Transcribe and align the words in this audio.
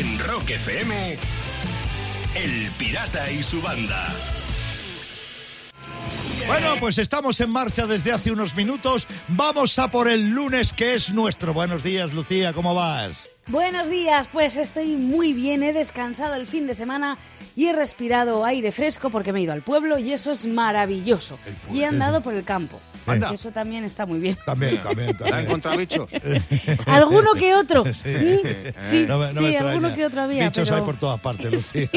En 0.00 0.18
Rock 0.18 0.48
FM, 0.48 1.18
El 2.34 2.70
Pirata 2.78 3.30
y 3.30 3.42
su 3.42 3.60
banda. 3.60 4.08
Bueno, 6.46 6.76
pues 6.80 6.96
estamos 6.96 7.38
en 7.42 7.50
marcha 7.50 7.86
desde 7.86 8.10
hace 8.10 8.32
unos 8.32 8.54
minutos. 8.54 9.06
Vamos 9.28 9.78
a 9.78 9.90
por 9.90 10.08
el 10.08 10.30
lunes 10.30 10.72
que 10.72 10.94
es 10.94 11.12
nuestro. 11.12 11.52
Buenos 11.52 11.82
días, 11.82 12.14
Lucía, 12.14 12.54
¿cómo 12.54 12.74
vas? 12.74 13.29
Buenos 13.50 13.88
días, 13.90 14.28
pues 14.32 14.56
estoy 14.56 14.94
muy 14.96 15.32
bien, 15.32 15.62
he 15.64 15.72
descansado 15.72 16.34
el 16.34 16.46
fin 16.46 16.66
de 16.68 16.74
semana 16.74 17.18
y 17.56 17.66
he 17.66 17.72
respirado 17.72 18.44
aire 18.44 18.70
fresco 18.70 19.10
porque 19.10 19.32
me 19.32 19.40
he 19.40 19.42
ido 19.42 19.52
al 19.52 19.62
pueblo 19.62 19.98
y 19.98 20.12
eso 20.12 20.30
es 20.30 20.46
maravilloso. 20.46 21.36
Y 21.72 21.80
he 21.80 21.86
andado 21.86 22.20
por 22.20 22.34
el 22.34 22.44
campo. 22.44 22.78
Anda. 23.06 23.32
Eso 23.32 23.50
también 23.50 23.82
está 23.82 24.04
muy 24.06 24.20
bien. 24.20 24.36
También, 24.44 24.76
también, 24.82 25.06
¿La 25.06 25.12
has 25.12 25.18
también. 25.18 25.46
encontrado 25.46 25.78
bichos? 25.78 26.10
¿Alguno 26.86 27.32
que 27.32 27.54
otro? 27.54 27.82
Sí. 27.92 28.08
¿Mm? 28.08 28.48
Sí, 28.78 29.04
No 29.08 29.18
me- 29.18 29.32
no 29.32 29.40
sí, 29.40 29.56
alguno 29.56 29.94
que 29.94 30.04
otro 30.06 30.20
había. 30.22 30.44
Bichos 30.44 30.68
pero 30.68 30.80
hay 30.80 30.86
por 30.86 30.96
todas 30.98 31.18
partes, 31.18 31.50
Lucía. 31.50 31.88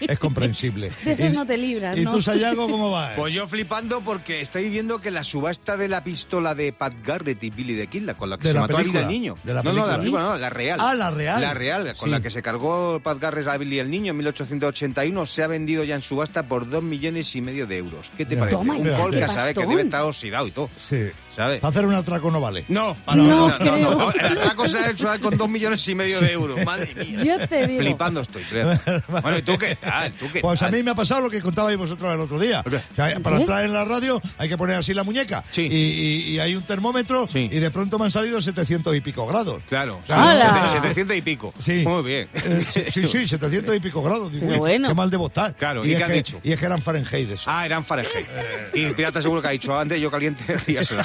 Es 0.00 0.18
comprensible. 0.18 0.90
De 1.04 1.12
esos 1.12 1.30
¿Y- 1.32 1.36
no 1.36 1.46
te 1.46 1.56
libras, 1.56 1.96
¿Y 1.96 2.02
¿no? 2.02 2.10
tú, 2.10 2.20
Sayago, 2.20 2.68
cómo 2.68 2.90
vas? 2.90 3.12
Pues 3.16 3.32
yo 3.32 3.46
flipando 3.46 4.00
porque 4.00 4.40
estoy 4.42 4.68
viendo 4.68 5.00
que 5.00 5.10
la 5.12 5.22
subasta 5.24 5.76
de 5.78 5.88
la 5.88 6.02
pistola 6.04 6.54
de 6.56 6.72
Pat 6.74 6.94
Garrett 7.06 7.42
y 7.42 7.50
Billy 7.50 7.76
the 7.76 7.86
Kid, 7.86 8.02
la 8.02 8.14
con 8.14 8.28
la 8.28 8.36
que 8.36 8.42
De 8.42 8.48
se 8.50 8.54
la 8.54 8.60
mató 8.62 8.76
película, 8.76 9.02
el 9.02 9.08
niño. 9.08 9.36
de 9.44 9.54
la 9.54 9.62
no, 9.62 9.70
no, 9.72 9.74
película. 9.86 9.92
la 9.92 9.98
película, 9.98 10.22
no, 10.24 10.36
la 10.36 10.50
real. 10.50 10.80
Ah, 10.82 10.89
la 10.98 11.10
real. 11.10 11.40
La 11.40 11.54
real, 11.54 11.94
con 11.96 12.08
Sí. 12.08 12.10
la 12.12 12.20
que 12.20 12.30
se 12.30 12.42
cargó 12.42 13.00
Pat 13.02 13.18
Garrett 13.18 13.46
a 13.48 13.56
Billy 13.56 13.78
el 13.78 13.90
niño 13.90 14.10
en 14.10 14.16
1881, 14.18 15.26
se 15.26 15.42
ha 15.42 15.46
vendido 15.46 15.84
ya 15.84 15.94
en 15.94 16.02
subasta 16.02 16.42
por 16.44 16.68
dos 16.68 16.82
millones 16.82 17.34
y 17.36 17.40
medio 17.40 17.66
de 17.66 17.78
euros. 17.78 18.10
¿Qué 18.16 18.24
te 18.24 18.34
Mira, 18.36 18.40
parece? 18.42 18.56
Toma 18.56 18.74
Un 18.76 18.96
gol 18.96 19.10
que 19.12 19.28
sabe 19.28 19.54
que 19.54 19.66
debe 19.66 19.82
estar 19.82 20.02
oxidado 20.02 20.46
y 20.46 20.50
todo. 20.50 20.70
Sí. 20.88 21.08
¿Sabes? 21.34 21.60
Para 21.60 21.70
hacer 21.70 21.86
un 21.86 21.94
atraco 21.94 22.30
no 22.30 22.40
vale. 22.40 22.64
No, 22.68 22.96
Ah, 23.06 23.14
no, 23.16 23.22
no, 23.24 23.48
no, 23.48 23.58
creo. 23.58 23.76
no, 23.78 23.94
no. 23.94 24.10
El 24.12 24.38
atraco 24.38 24.66
se 24.68 24.78
ha 24.78 24.90
hecho 24.90 25.08
con 25.20 25.36
dos 25.38 25.48
millones 25.48 25.86
y 25.88 25.94
medio 25.94 26.20
de 26.20 26.32
euros. 26.32 26.64
Madre 26.64 26.94
mía. 26.94 27.22
Yo 27.38 27.48
te 27.48 27.66
digo. 27.66 27.80
Flipando 27.80 28.20
estoy, 28.20 28.42
creo. 28.44 28.70
Bueno, 29.08 29.38
¿y 29.38 29.42
tú 29.42 29.56
qué 29.58 29.76
tal? 29.76 30.12
¿Tú 30.12 30.26
qué 30.32 30.40
Pues 30.40 30.62
a 30.62 30.70
mí 30.70 30.82
me 30.82 30.90
ha 30.90 30.94
pasado 30.94 31.22
lo 31.22 31.30
que 31.30 31.40
contabais 31.40 31.76
vosotros 31.78 32.12
el 32.14 32.20
otro 32.20 32.38
día. 32.38 32.62
¿Qué? 32.68 32.76
O 32.76 32.94
sea, 32.94 33.18
para 33.20 33.36
¿Qué? 33.36 33.42
entrar 33.42 33.64
en 33.64 33.72
la 33.72 33.84
radio 33.84 34.20
hay 34.38 34.48
que 34.48 34.56
poner 34.56 34.76
así 34.76 34.92
la 34.94 35.04
muñeca. 35.04 35.44
Sí. 35.50 35.62
Y, 35.62 35.74
y- 35.76 36.20
y 36.34 36.38
hay 36.38 36.54
un 36.54 36.62
termómetro 36.62 37.26
Sí. 37.28 37.48
y 37.50 37.58
de 37.58 37.70
pronto 37.70 37.98
me 37.98 38.06
han 38.06 38.10
salido 38.10 38.40
700 38.40 38.94
y 38.96 39.00
pico 39.00 39.26
grados. 39.26 39.62
Claro, 39.68 40.00
¡Hala! 40.08 40.68
700 40.68 41.16
y 41.16 41.22
pico. 41.22 41.52
Sí. 41.60 41.84
Muy 41.86 42.02
bien. 42.02 42.28
Eh, 42.34 42.64
sí, 42.70 42.84
sí, 42.90 43.08
sí, 43.08 43.28
700 43.28 43.76
y 43.76 43.80
pico 43.80 44.02
grados. 44.02 44.32
Digo, 44.32 44.46
Qué 44.46 44.52
uy, 44.54 44.58
bueno. 44.58 44.88
qué 44.88 44.94
mal 44.94 45.10
debo 45.10 45.26
estar. 45.28 45.54
Claro, 45.54 45.84
¿y 45.86 45.92
es 45.92 46.00
qué 46.02 46.06
que, 46.06 46.12
dicho? 46.14 46.40
Y 46.42 46.52
es 46.52 46.58
que 46.60 46.66
eran 46.66 46.80
Fahrenheit 46.80 47.30
eso. 47.30 47.50
Ah, 47.50 47.64
eran 47.66 47.84
Fahrenheit. 47.84 48.26
Y 48.74 48.84
el 48.84 48.94
pirata 48.94 49.20
seguro 49.22 49.40
que 49.42 49.48
ha 49.48 49.52
dicho 49.52 49.78
antes, 49.78 50.00
yo 50.00 50.10
caliente, 50.10 50.44
ríase 50.66 50.94
la 50.94 51.04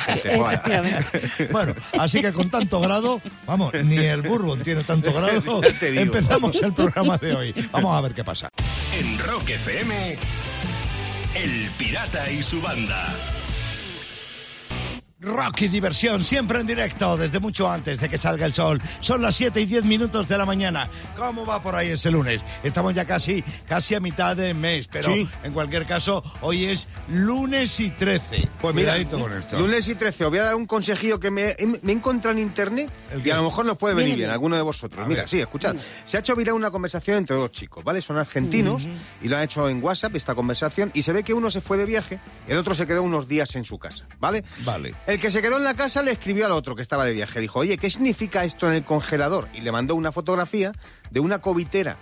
Bueno, 1.52 1.74
así 1.98 2.22
que 2.22 2.32
con 2.34 2.50
tanto 2.50 2.80
grado, 2.80 3.22
vamos, 3.46 3.74
ni 3.74 3.98
el 3.98 4.22
Bourbon 4.22 4.62
tiene 4.62 4.84
tanto 4.84 5.12
grado. 5.14 5.42
Digo. 5.42 5.62
Empezamos 5.82 6.62
el 6.62 6.74
programa 6.74 7.18
de 7.18 7.36
hoy. 7.36 7.68
Vamos 7.72 7.98
a 7.98 8.02
ver 8.02 8.14
qué 8.14 8.24
pasa. 8.24 8.50
En 9.00 9.18
Rock 9.20 9.50
FM, 9.50 10.18
El 11.36 11.70
Pirata 11.78 12.32
y 12.32 12.42
su 12.44 12.62
banda. 12.62 13.14
Rock 15.26 15.62
y 15.64 15.68
diversión, 15.70 16.24
siempre 16.24 16.60
en 16.60 16.68
directo, 16.68 17.18
desde 17.18 17.40
mucho 17.40 17.70
antes 17.70 18.00
de 18.00 18.08
que 18.10 18.18
salga 18.18 18.46
el 18.46 18.54
sol. 18.54 18.80
Son 19.00 19.22
las 19.22 19.36
7 19.36 19.60
y 19.60 19.66
10 19.66 19.84
minutos 19.84 20.28
de 20.28 20.38
la 20.38 20.46
mañana. 20.46 20.88
¿Cómo 21.18 21.46
va 21.46 21.62
por 21.62 21.74
ahí 21.76 21.90
ese 21.90 22.12
lunes? 22.12 22.46
Estamos 22.64 22.94
ya 22.94 23.06
casi, 23.06 23.42
casi 23.68 23.96
a 23.96 24.00
mitad 24.00 24.36
de 24.36 24.54
mes, 24.54 24.88
pero 24.88 25.12
Sí. 25.12 25.28
en 25.44 25.52
cualquier 25.52 25.86
caso, 25.88 26.24
hoy 26.42 26.66
es 26.66 26.88
lunes 27.08 27.80
y 27.80 27.90
13. 27.92 28.48
Pues 28.62 28.76
mira, 28.76 28.92
Cuidadito 28.94 29.20
con 29.20 29.34
esto. 29.34 29.60
lunes 29.60 29.88
y 29.88 29.96
13, 29.96 30.26
os 30.26 30.30
voy 30.30 30.40
a 30.40 30.44
dar 30.44 30.56
un 30.56 30.66
consejillo 30.68 31.20
que 31.20 31.32
me, 31.32 31.56
me 31.82 31.92
en 32.06 32.40
internet 32.40 32.92
¿El 33.12 33.26
y 33.26 33.32
a 33.32 33.36
lo 33.38 33.44
mejor 33.44 33.66
nos 33.66 33.78
puede 33.78 33.94
venir 33.96 34.10
bien, 34.10 34.18
bien. 34.20 34.30
alguno 34.30 34.56
de 34.56 34.62
vosotros. 34.62 35.08
Mira, 35.08 35.28
sí, 35.28 35.40
escuchad. 35.40 35.76
Se 36.06 36.18
ha 36.18 36.20
hecho 36.20 36.36
viral 36.36 36.54
una 36.56 36.70
conversación 36.72 37.18
entre 37.18 37.36
dos 37.36 37.52
chicos, 37.52 37.84
¿vale? 37.84 38.02
Son 38.02 38.18
argentinos 38.18 38.84
y 39.22 39.28
lo 39.28 39.38
han 39.38 39.44
hecho 39.44 39.68
en 39.70 39.84
WhatsApp 39.84 40.16
esta 40.16 40.36
conversación 40.36 40.92
y 40.94 41.02
se 41.02 41.12
ve 41.12 41.24
que 41.24 41.34
uno 41.34 41.50
se 41.50 41.62
fue 41.62 41.78
de 41.78 41.86
viaje, 41.86 42.20
el 42.48 42.58
otro 42.58 42.76
se 42.76 42.86
quedó 42.86 43.02
unos 43.04 43.28
días 43.28 43.56
en 43.56 43.66
su 43.66 43.78
casa, 43.80 44.06
¿vale? 44.20 44.44
Vale. 44.64 44.92
El 45.08 45.15
que 45.20 45.32
se 45.32 45.42
quedó 45.42 45.58
en 45.58 45.64
la 45.64 45.74
casa 45.74 46.02
le 46.02 46.12
escribió 46.12 46.46
al 46.46 46.52
otro 46.52 46.76
que 46.76 46.82
estaba 46.82 47.06
de 47.06 47.14
viaje. 47.14 47.40
Dijo, 47.40 47.60
oye, 47.60 47.78
¿qué 47.78 47.90
significa 47.90 48.44
esto 48.44 48.68
en 48.68 48.74
el 48.74 48.84
congelador? 48.84 49.48
Y 49.54 49.62
le 49.62 49.72
mandó 49.72 49.96
una 49.96 50.12
fotografía 50.12 50.72
de 51.12 51.20
una 51.20 51.40
cobitera 51.40 51.98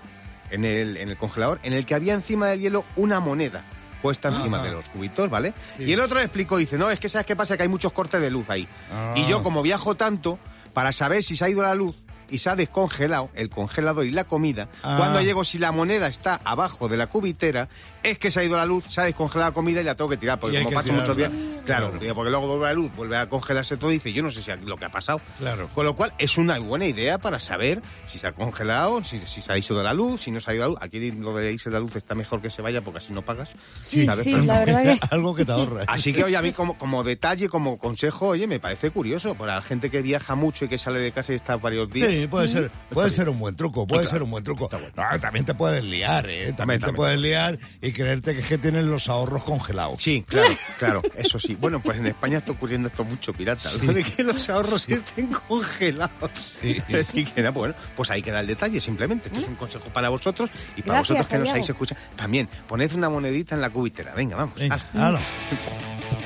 en 0.52 0.66
el, 0.66 0.98
en 0.98 1.10
el 1.10 1.18
congelador 1.18 1.60
en 1.64 1.74
el 1.74 1.86
que 1.86 1.96
había 1.96 2.14
encima 2.14 2.48
del 2.48 2.60
hielo 2.60 2.86
una 2.96 3.20
moneda 3.20 3.64
puesta 4.02 4.28
encima 4.28 4.58
Ajá. 4.58 4.66
de 4.68 4.74
los 4.74 4.90
cubitos, 4.90 5.30
¿vale? 5.30 5.54
Sí. 5.78 5.86
Y 5.86 5.94
el 5.94 6.02
otro 6.02 6.18
le 6.18 6.26
explicó, 6.26 6.58
dice, 6.58 6.78
no, 6.78 6.92
es 6.92 7.00
que 7.00 7.08
sabes 7.08 7.26
qué 7.26 7.38
pasa, 7.38 7.56
que 7.56 7.64
hay 7.64 7.70
muchos 7.70 7.94
cortes 7.94 8.20
de 8.20 8.30
luz 8.30 8.50
ahí. 8.50 8.68
Ah. 8.92 9.14
Y 9.16 9.26
yo 9.28 9.42
como 9.42 9.62
viajo 9.62 9.96
tanto, 9.96 10.40
para 10.74 10.92
saber 10.92 11.24
si 11.24 11.38
se 11.38 11.46
ha 11.46 11.50
ido 11.50 11.64
la 11.64 11.74
luz 11.74 11.96
y 12.34 12.40
se 12.40 12.50
ha 12.50 12.56
descongelado 12.56 13.30
el 13.36 13.50
congelador 13.50 14.06
y 14.06 14.10
la 14.10 14.24
comida, 14.24 14.68
Ah. 14.82 14.96
cuando 14.98 15.22
llego 15.22 15.44
si 15.44 15.58
la 15.60 15.72
moneda 15.72 16.08
está 16.08 16.40
abajo 16.44 16.90
de 16.90 16.98
la 16.98 17.08
cubitera, 17.08 17.70
es 18.02 18.18
que 18.18 18.32
se 18.32 18.40
ha 18.40 18.44
ido 18.44 18.58
la 18.58 18.66
luz, 18.66 18.86
se 18.86 19.00
ha 19.02 19.04
descongelado 19.06 19.52
la 19.52 19.54
comida 19.54 19.80
y 19.82 19.84
la 19.84 19.96
tengo 19.96 20.10
que 20.10 20.18
tirar, 20.18 20.40
porque 20.40 20.62
como 20.64 20.76
paso 20.76 20.92
muchos 20.94 21.16
días, 21.16 21.32
claro, 21.66 21.92
porque 21.92 22.30
luego 22.32 22.48
vuelve 22.48 22.66
la 22.66 22.74
luz, 22.74 22.92
vuelve 22.96 23.18
a 23.18 23.30
congelarse 23.30 23.78
todo 23.78 23.92
y 23.92 23.96
dice, 23.96 24.12
yo 24.12 24.24
no 24.24 24.32
sé 24.32 24.42
si 24.42 24.52
lo 24.66 24.76
que 24.78 24.86
ha 24.86 24.90
pasado. 24.90 25.22
Claro. 25.38 25.70
Con 25.74 25.86
lo 25.86 25.96
cual 25.96 26.14
es 26.18 26.38
una 26.38 26.60
buena 26.60 26.86
idea 26.86 27.18
para 27.20 27.40
saber 27.40 27.82
si 28.08 28.20
se 28.20 28.28
ha 28.28 28.32
congelado, 28.34 29.04
si, 29.04 29.20
si 29.22 29.42
se 29.42 29.52
ha 29.54 29.58
ido 29.58 29.78
de 29.78 29.84
la 29.84 29.94
luz, 29.94 30.24
si 30.24 30.32
no 30.32 30.40
se 30.42 30.52
ha 30.52 30.54
ido 30.56 30.64
de 30.64 30.70
la 30.70 30.74
luz. 30.74 30.80
Aquí 30.82 31.12
lo 31.12 31.34
de 31.36 31.54
irse 31.54 31.70
de 31.70 31.76
la 31.76 31.80
luz 31.80 31.96
está 31.96 32.16
mejor 32.16 32.42
que 32.42 32.50
se 32.50 32.62
vaya 32.62 32.82
porque 32.82 32.98
así 32.98 33.14
no 33.14 33.22
pagas. 33.22 33.50
Sí, 33.82 34.06
¿sabes? 34.06 34.24
sí, 34.26 34.32
Pero- 34.32 34.44
la 34.46 34.60
verdad 34.60 34.84
que... 34.84 35.00
Algo 35.12 35.36
que 35.36 35.46
te 35.46 35.52
ahorra. 35.52 35.86
Así 35.88 36.12
que, 36.14 36.24
oye, 36.24 36.36
a 36.36 36.42
mí 36.42 36.52
como, 36.52 36.78
como 36.78 37.04
detalle, 37.04 37.48
como 37.48 37.78
consejo, 37.78 38.30
oye, 38.30 38.48
me 38.48 38.60
parece 38.60 38.90
curioso. 38.92 39.36
Para 39.36 39.56
la 39.56 39.62
gente 39.62 39.90
que 39.90 40.02
viaja 40.02 40.36
mucho 40.36 40.66
y 40.66 40.68
que 40.68 40.78
sale 40.78 41.00
de 41.00 41.12
casa 41.12 41.32
y 41.34 41.36
está 41.36 41.56
varios 41.58 41.90
días. 41.90 42.10
Sí, 42.10 42.23
puede 42.28 42.48
ser, 42.48 42.72
puede 42.90 43.10
ser 43.10 43.30
un 43.30 43.40
buen 43.40 43.56
truco, 43.56 43.86
puede 43.88 44.04
claro. 44.04 44.12
ser 44.12 44.24
un 44.24 44.32
buen 44.32 44.44
truco. 44.44 44.70
No, 44.96 45.20
también 45.20 45.46
te 45.46 45.54
puedes 45.54 45.84
liar, 45.84 46.30
¿eh? 46.30 46.54
También, 46.54 46.56
También, 46.56 46.80
te 46.80 46.86
también. 46.86 46.96
puedes 46.96 47.20
liar 47.20 47.60
y 47.82 47.92
creerte 47.92 48.34
que 48.34 48.42
es 48.42 48.48
que 48.48 48.58
tienen 48.58 48.90
los 48.90 49.10
ahorros 49.10 49.44
congelados. 49.44 50.02
Sí, 50.02 50.24
claro, 50.28 50.56
claro, 50.80 51.02
eso 51.16 51.40
sí. 51.40 51.56
Bueno, 51.60 51.82
pues 51.82 51.98
en 51.98 52.08
España 52.08 52.38
está 52.40 52.52
ocurriendo 52.52 52.88
esto 52.88 53.04
mucho, 53.04 53.34
pirata. 53.34 53.70
Sí. 53.70 53.80
Lo 53.86 53.94
de 53.94 54.04
que 54.04 54.24
los 54.24 54.50
ahorros 54.50 54.88
estén 54.90 55.28
congelados. 55.48 56.58
Sí. 56.62 56.82
Así 56.94 57.26
que, 57.26 57.42
nada, 57.42 57.52
bueno, 57.52 57.74
pues 57.96 58.10
ahí 58.12 58.22
queda 58.22 58.40
el 58.40 58.48
detalle, 58.48 58.80
simplemente, 58.80 59.30
que 59.30 59.40
es 59.40 59.48
un 59.48 59.56
consejo 59.56 59.86
para 59.94 60.10
vosotros 60.10 60.50
y 60.76 60.82
para 60.82 61.00
Gracias, 61.00 61.18
vosotros 61.18 61.30
que 61.30 61.38
nos 61.40 61.50
habéis 61.50 61.70
escuchado. 61.70 62.02
También, 62.16 62.48
poned 62.68 62.94
una 62.94 63.10
monedita 63.10 63.56
en 63.56 63.62
la 63.62 63.70
cubitera. 63.70 64.14
Venga, 64.16 64.36
vamos. 64.36 64.56
Venga, 64.60 64.80
hala. 64.94 65.08
hala. 65.08 65.20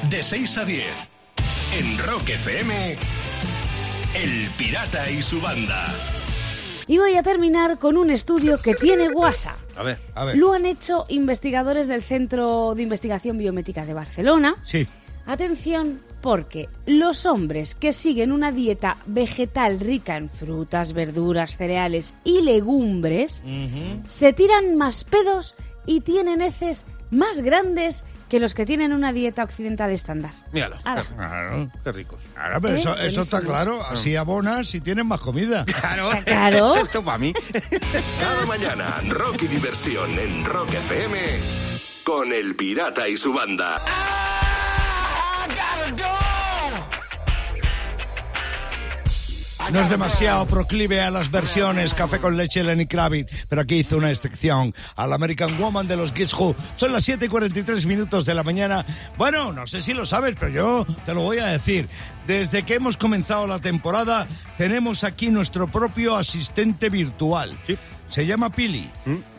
De 0.09 0.24
6 0.24 0.58
a 0.58 0.66
10, 0.66 0.85
en 1.79 1.97
Rock 2.00 2.29
FM, 2.29 2.96
El 4.16 4.50
Pirata 4.57 5.09
y 5.12 5.22
su 5.22 5.40
banda. 5.41 5.85
Y 6.88 6.97
voy 6.97 7.16
a 7.16 7.23
terminar 7.23 7.78
con 7.78 7.97
un 7.97 8.09
estudio 8.09 8.57
que 8.57 8.73
tiene 8.73 9.09
WhatsApp. 9.09 9.57
A 9.75 9.84
ver. 9.84 10.00
A 10.16 10.25
ver. 10.25 10.38
Lo 10.38 10.53
han 10.53 10.66
hecho 10.66 11.03
investigadores 11.09 11.88
del 11.88 12.01
Centro 12.01 12.73
de 12.75 12.84
Investigación 12.84 13.38
Biomédica 13.38 13.85
de 13.85 13.94
Barcelona. 13.94 14.56
Sí. 14.63 14.88
Atención, 15.25 16.01
porque 16.22 16.69
los 16.85 17.25
hombres 17.25 17.75
que 17.75 17.91
siguen 17.91 18.31
una 18.31 18.53
dieta 18.53 18.96
vegetal 19.06 19.79
rica 19.81 20.16
en 20.16 20.29
frutas, 20.29 20.94
verduras, 20.94 21.57
cereales 21.57 22.16
y 22.23 22.41
legumbres 22.41 23.44
se 24.07 24.31
tiran 24.31 24.78
más 24.78 25.03
pedos 25.03 25.57
y 25.85 26.00
tienen 26.00 26.41
heces 26.41 26.85
más 27.12 27.41
grandes 27.41 28.06
que 28.29 28.39
los 28.39 28.53
que 28.53 28.65
tienen 28.65 28.93
una 28.93 29.13
dieta 29.13 29.43
occidental 29.43 29.91
estándar. 29.91 30.31
Míralo. 30.51 30.77
Ala. 30.83 31.05
Claro. 31.05 31.71
Qué 31.83 31.91
ricos. 31.91 32.21
Claro, 32.33 32.61
pero 32.61 32.75
¿Eh? 32.75 32.79
eso, 32.79 32.95
eso 32.97 33.21
está 33.21 33.41
claro. 33.41 33.81
Así 33.83 34.15
abonas 34.15 34.73
y 34.75 34.81
tienes 34.81 35.05
más 35.05 35.19
comida. 35.19 35.65
Claro. 35.77 36.09
Claro. 36.25 36.75
Esto 36.83 37.03
para 37.03 37.17
mí. 37.17 37.33
Cada 38.19 38.45
mañana, 38.45 38.99
rock 39.09 39.43
y 39.43 39.47
diversión 39.47 40.17
en 40.17 40.43
Rock 40.43 40.73
FM, 40.73 41.17
con 42.03 42.33
El 42.33 42.55
Pirata 42.55 43.07
y 43.07 43.16
su 43.16 43.33
banda. 43.33 43.79
No 49.72 49.81
es 49.81 49.89
demasiado 49.89 50.45
proclive 50.45 51.01
a 51.01 51.11
las 51.11 51.29
versiones 51.29 51.94
Café 51.94 52.19
con 52.19 52.38
leche 52.38 52.63
Lenny 52.63 52.85
Kravitz, 52.85 53.45
pero 53.50 53.63
aquí 53.63 53.75
hizo 53.75 53.97
una 53.97 54.09
excepción 54.11 54.73
al 54.96 55.11
American 55.11 55.58
Woman 55.59 55.87
de 55.87 55.97
los 55.97 56.14
Kids 56.14 56.34
Who. 56.34 56.55
Son 56.78 56.93
las 56.93 57.03
7 57.03 57.25
y 57.25 57.28
43 57.28 57.85
minutos 57.85 58.25
de 58.25 58.34
la 58.34 58.43
mañana. 58.43 58.85
Bueno, 59.17 59.52
no 59.52 59.67
sé 59.67 59.81
si 59.81 59.93
lo 59.93 60.05
sabes, 60.05 60.35
pero 60.40 60.52
yo 60.53 60.85
te 61.05 61.14
lo 61.14 61.22
voy 61.22 61.40
a 61.40 61.47
decir. 61.47 61.90
Desde 62.25 62.64
que 62.64 62.75
hemos 62.75 62.96
comenzado 62.96 63.46
la 63.46 63.59
temporada, 63.59 64.25
tenemos 64.58 65.03
aquí 65.03 65.28
nuestro 65.29 65.67
propio 65.67 66.16
asistente 66.16 66.90
virtual. 66.90 67.58
Sí. 67.67 67.78
Se 68.09 68.25
llama 68.25 68.49
Pili. 68.49 68.90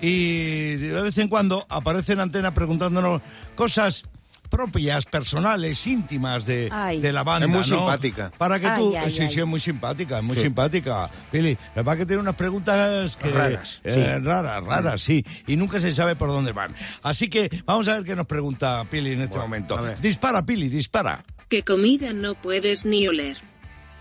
Y 0.02 0.75
de 0.76 1.00
vez 1.00 1.16
en 1.16 1.28
cuando 1.28 1.64
aparece 1.70 2.12
en 2.12 2.20
antena 2.20 2.52
preguntándonos 2.52 3.22
cosas 3.54 4.02
propias, 4.48 5.04
personales, 5.06 5.86
íntimas 5.86 6.46
de, 6.46 6.68
de 7.00 7.12
la 7.12 7.22
banda. 7.22 7.46
Es 7.46 7.50
muy 7.50 7.58
¿no? 7.58 7.64
simpática. 7.64 8.32
Para 8.36 8.58
que 8.58 8.66
Ay, 8.66 8.74
tú... 8.76 8.94
ay, 8.98 9.10
sí, 9.10 9.22
ay. 9.22 9.28
sí, 9.28 9.40
es 9.40 9.46
muy 9.46 9.60
simpática, 9.60 10.18
es 10.18 10.24
muy 10.24 10.36
Sí. 10.36 10.42
simpática. 10.42 11.10
Pili, 11.30 11.56
la 11.74 11.82
verdad 11.82 11.98
que 11.98 12.06
tiene 12.06 12.22
unas 12.22 12.34
preguntas 12.34 13.16
que, 13.16 13.30
Raras, 13.30 13.80
eh, 13.84 14.16
sí. 14.18 14.24
raras, 14.24 14.64
raras, 14.64 15.02
sí. 15.02 15.24
Y 15.46 15.56
nunca 15.56 15.80
se 15.80 15.94
sabe 15.94 16.16
por 16.16 16.28
dónde 16.28 16.52
van. 16.52 16.74
Así 17.02 17.28
que 17.28 17.62
vamos 17.64 17.86
a 17.88 17.94
ver 17.96 18.04
qué 18.04 18.16
nos 18.16 18.26
pregunta 18.26 18.84
Pili 18.90 19.12
en 19.12 19.22
este 19.22 19.36
Bueno, 19.38 19.48
momento. 19.48 19.78
Dispara, 20.00 20.44
Pili, 20.44 20.68
dispara. 20.68 21.24
¿Qué 21.48 21.62
comida 21.62 22.12
no 22.12 22.34
puedes 22.34 22.84
ni 22.84 23.06
oler? 23.08 23.36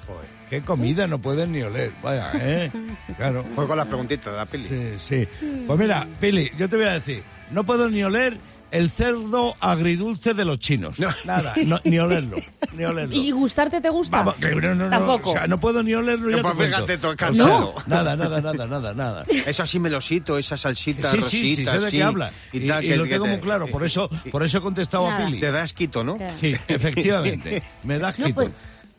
Joder. 0.05 0.38
¿Qué 0.50 0.61
comida 0.61 1.07
no 1.07 1.19
pueden 1.19 1.51
ni 1.51 1.61
oler? 1.61 1.91
Vaya, 2.01 2.31
¿eh? 2.35 2.71
Claro. 3.17 3.43
Voy 3.55 3.67
con 3.67 3.77
las 3.77 3.88
preguntitas 3.88 4.31
de 4.31 4.38
la 4.38 4.45
peli. 4.45 4.67
Sí, 4.97 5.27
sí. 5.39 5.47
Pues 5.65 5.79
mira, 5.79 6.07
Pili, 6.21 6.50
yo 6.57 6.69
te 6.69 6.77
voy 6.77 6.85
a 6.85 6.93
decir, 6.93 7.23
no 7.51 7.63
puedo 7.65 7.89
ni 7.89 8.03
oler 8.03 8.38
el 8.71 8.89
cerdo 8.89 9.55
agridulce 9.59 10.33
de 10.33 10.43
los 10.45 10.59
chinos. 10.59 10.99
Nada, 11.25 11.53
no, 11.65 11.79
ni 11.83 11.99
olerlo, 11.99 12.37
ni 12.73 12.83
olerlo. 12.83 13.15
¿Y 13.15 13.31
gustarte 13.31 13.79
te 13.81 13.89
gusta? 13.89 14.17
Vamos, 14.17 14.35
que 14.35 14.53
no, 14.55 14.75
no, 14.75 14.85
no, 14.85 14.89
Tampoco. 14.89 15.29
o 15.29 15.33
sea, 15.33 15.47
no 15.47 15.59
puedo 15.59 15.81
ni 15.83 15.93
olerlo, 15.93 16.29
ya 16.35 16.41
Pues 16.41 16.67
fíjate, 16.67 16.97
todo 16.97 17.15
cansado. 17.15 17.73
Nada, 17.87 18.15
nada, 18.15 18.41
nada, 18.41 18.67
nada, 18.67 18.93
nada. 18.93 19.25
Eso 19.45 19.63
así 19.63 19.79
melosito, 19.79 20.37
esa 20.37 20.57
salsita 20.57 21.09
Sí, 21.09 21.17
sí, 21.21 21.55
sí, 21.55 21.63
rosita, 21.65 21.71
sé 21.71 21.79
de 21.79 21.91
sí, 21.91 21.97
qué 21.97 22.03
habla. 22.03 22.31
Y, 22.51 22.67
tal, 22.67 22.83
y 22.83 22.87
que- 22.89 22.95
lo 22.97 23.03
que 23.05 23.09
tengo 23.11 23.25
te- 23.25 23.31
muy 23.31 23.39
claro, 23.39 23.67
por 23.67 23.85
eso, 23.85 24.09
por 24.31 24.43
eso 24.43 24.57
he 24.57 24.61
contestado 24.61 25.07
a 25.07 25.11
Nada. 25.11 25.25
Pili. 25.25 25.39
Te 25.39 25.51
da 25.51 25.61
asquito, 25.63 26.03
¿no? 26.03 26.17
Claro. 26.17 26.37
Sí, 26.37 26.55
efectivamente. 26.67 27.63
Me 27.83 27.95
da 27.99 28.07
No, 28.07 28.07
asquito. 28.07 28.33
pues 28.35 28.53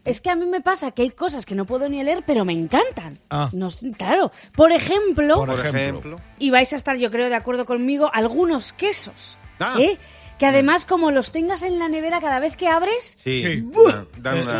es 0.05 0.23
que 0.23 0.31
a 0.31 0.37
mí 0.37 0.47
me 0.47 0.63
pasa 0.63 0.93
que 0.93 1.03
hay 1.03 1.11
cosas 1.11 1.45
que 1.45 1.55
no 1.55 1.67
puedo 1.67 1.87
ni 1.89 2.03
leer, 2.03 2.23
pero 2.27 2.47
me 2.47 2.55
encantan. 2.55 3.19
Ah. 3.29 3.51
No 3.53 3.69
claro. 3.99 4.33
Por 4.55 4.73
ejemplo, 4.73 5.35
Por 5.45 5.51
ejemplo. 5.67 6.17
y 6.39 6.49
vais 6.49 6.73
a 6.73 6.77
estar, 6.77 6.97
yo 6.97 7.11
creo, 7.11 7.29
de 7.29 7.35
acuerdo 7.35 7.67
conmigo, 7.67 8.11
algunos 8.15 8.73
quesos. 8.73 9.37
Ah. 9.61 9.75
¿eh? 9.79 9.99
Que 10.39 10.47
además, 10.47 10.85
como 10.87 11.11
los 11.11 11.33
tengas 11.33 11.63
en 11.65 11.79
la 11.81 11.89
nevera 11.89 12.21
cada 12.21 12.39
vez 12.39 12.57
que 12.57 12.69
abres, 12.69 13.17
Sí. 13.23 13.43
Sí. 13.43 13.61
Una, 13.75 14.07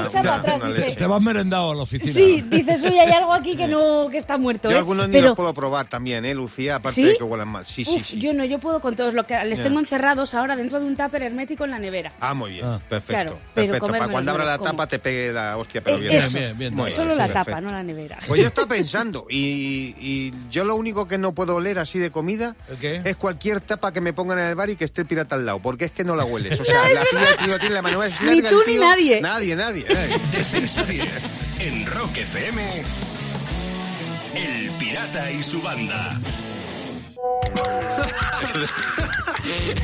Echa 0.07 0.23
para 0.23 0.23
dan 0.23 0.41
atrás, 0.41 0.63
una 0.63 0.73
dice. 0.75 0.97
Te 0.97 1.07
vas 1.07 1.23
merendado 1.23 1.71
a 1.71 1.75
la 1.77 1.83
oficina. 1.83 2.13
sí, 2.13 2.43
dices, 2.49 2.83
uy, 2.85 2.99
hay 2.99 3.13
algo 3.13 3.33
aquí 3.33 3.57
que 3.57 3.69
no 3.69 4.09
que 4.11 4.17
está 4.17 4.37
muerto. 4.39 4.69
Yo 4.71 4.75
¿eh? 4.75 4.79
algunos 4.79 5.09
ni 5.09 5.21
los 5.21 5.37
puedo 5.37 5.55
probar 5.55 5.89
también, 5.89 6.25
¿eh, 6.25 6.35
Lucía? 6.35 6.77
Aparte 6.77 6.95
¿Sí? 6.97 7.03
de 7.05 7.17
que 7.19 7.23
huelan 7.25 7.49
mal. 7.49 7.65
Sí, 7.67 7.85
sí, 7.85 7.97
uf, 7.97 8.07
sí. 8.07 8.19
yo 8.19 8.33
no, 8.35 8.45
yo 8.45 8.59
puedo 8.59 8.81
con 8.81 8.97
todos. 8.97 9.15
Lo 9.15 9.25
que 9.25 9.37
les 9.45 9.63
tengo 9.63 9.79
encerrados 9.79 10.35
ahora 10.35 10.57
dentro 10.57 10.81
de 10.81 10.87
un 10.87 10.97
tupper 10.97 11.23
hermético 11.23 11.65
en 11.65 11.71
la 11.71 11.79
nevera. 11.79 12.13
Ah, 12.21 12.35
muy 12.35 12.53
bien. 12.53 12.65
Ah. 12.67 12.81
Perfecto. 12.89 13.13
Claro, 13.13 13.39
pero 13.55 13.67
perfecto. 13.73 13.87
Para 13.93 14.09
cuando 14.13 14.31
abra 14.33 14.45
los 14.45 14.53
la 14.53 14.59
como. 14.59 14.71
tapa 14.73 14.87
te 14.89 14.99
pegue 14.99 15.33
la 15.33 15.57
hostia, 15.57 15.81
pero 15.83 15.97
Eh, 15.99 16.01
bien. 16.01 16.15
eso, 16.15 16.39
bien, 16.39 16.59
bien, 16.59 16.75
bien. 16.77 16.91
solo 16.91 17.13
sí, 17.13 17.19
la 17.19 17.27
perfecto. 17.27 17.51
tapa, 17.51 17.61
no 17.61 17.71
la 17.71 17.83
nevera. 17.85 18.19
Pues 18.27 18.41
yo 18.41 18.47
estaba 18.49 18.67
pensando, 18.69 19.27
y, 19.31 19.95
y 20.01 20.35
yo 20.51 20.65
lo 20.65 20.75
único 20.75 21.07
que 21.07 21.19
no 21.19 21.33
puedo 21.33 21.55
oler 21.57 21.79
así 21.79 21.99
de 22.01 22.11
comida 22.11 22.57
es 22.81 23.17
cualquier 23.17 23.61
tapa 23.61 23.93
que 23.93 24.01
me 24.01 24.13
pongan 24.13 24.39
en 24.41 24.47
el 24.47 24.55
bar 24.57 24.71
y 24.71 24.77
que 24.77 24.85
esté 24.85 25.03
el 25.03 25.07
pirata 25.07 25.37
al 25.37 25.47
lado, 25.47 25.61
porque 25.69 25.85
es 25.85 25.93
que 25.93 26.03
no 26.03 26.17
la 26.17 26.25
hueles. 26.25 26.59
O 26.59 26.65
sea, 26.71 26.89
la 26.89 27.05
pilla 27.05 27.37
tío 27.45 27.59
tiene 27.59 27.75
la 27.75 27.83
mano 27.83 28.03
es 28.03 28.19
Ni 28.23 28.41
tú 28.41 28.63
ni 28.67 28.77
nadie. 28.77 29.21
Nadie, 29.21 29.55
nadie. 29.55 29.85
De 30.33 30.43
6 30.43 30.79
a 30.79 30.85
10 30.85 31.07
en 31.59 31.85
Rock 31.85 32.17
FM. 32.17 32.83
El 34.35 34.71
Pirata 34.79 35.31
y 35.31 35.43
su 35.43 35.61
banda. 35.61 36.19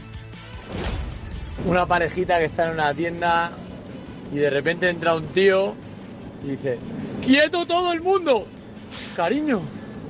Una 1.65 1.85
parejita 1.85 2.39
que 2.39 2.45
está 2.45 2.67
en 2.67 2.73
una 2.73 2.93
tienda 2.93 3.51
y 4.31 4.37
de 4.37 4.49
repente 4.49 4.89
entra 4.89 5.15
un 5.15 5.27
tío 5.27 5.75
y 6.43 6.51
dice, 6.51 6.79
¡Quieto 7.21 7.65
todo 7.65 7.91
el 7.93 8.01
mundo! 8.01 8.47
Cariño, 9.15 9.61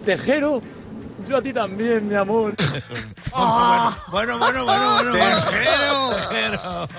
tejero, 0.06 0.62
yo 1.28 1.38
a 1.38 1.42
ti 1.42 1.54
también, 1.54 2.08
mi 2.08 2.16
amor. 2.16 2.56
Bueno, 3.34 4.38
bueno, 4.38 4.66
bueno, 4.66 4.66
bueno. 4.66 5.14
¡Tejero! 5.14 6.16
Tejero. 6.30 6.90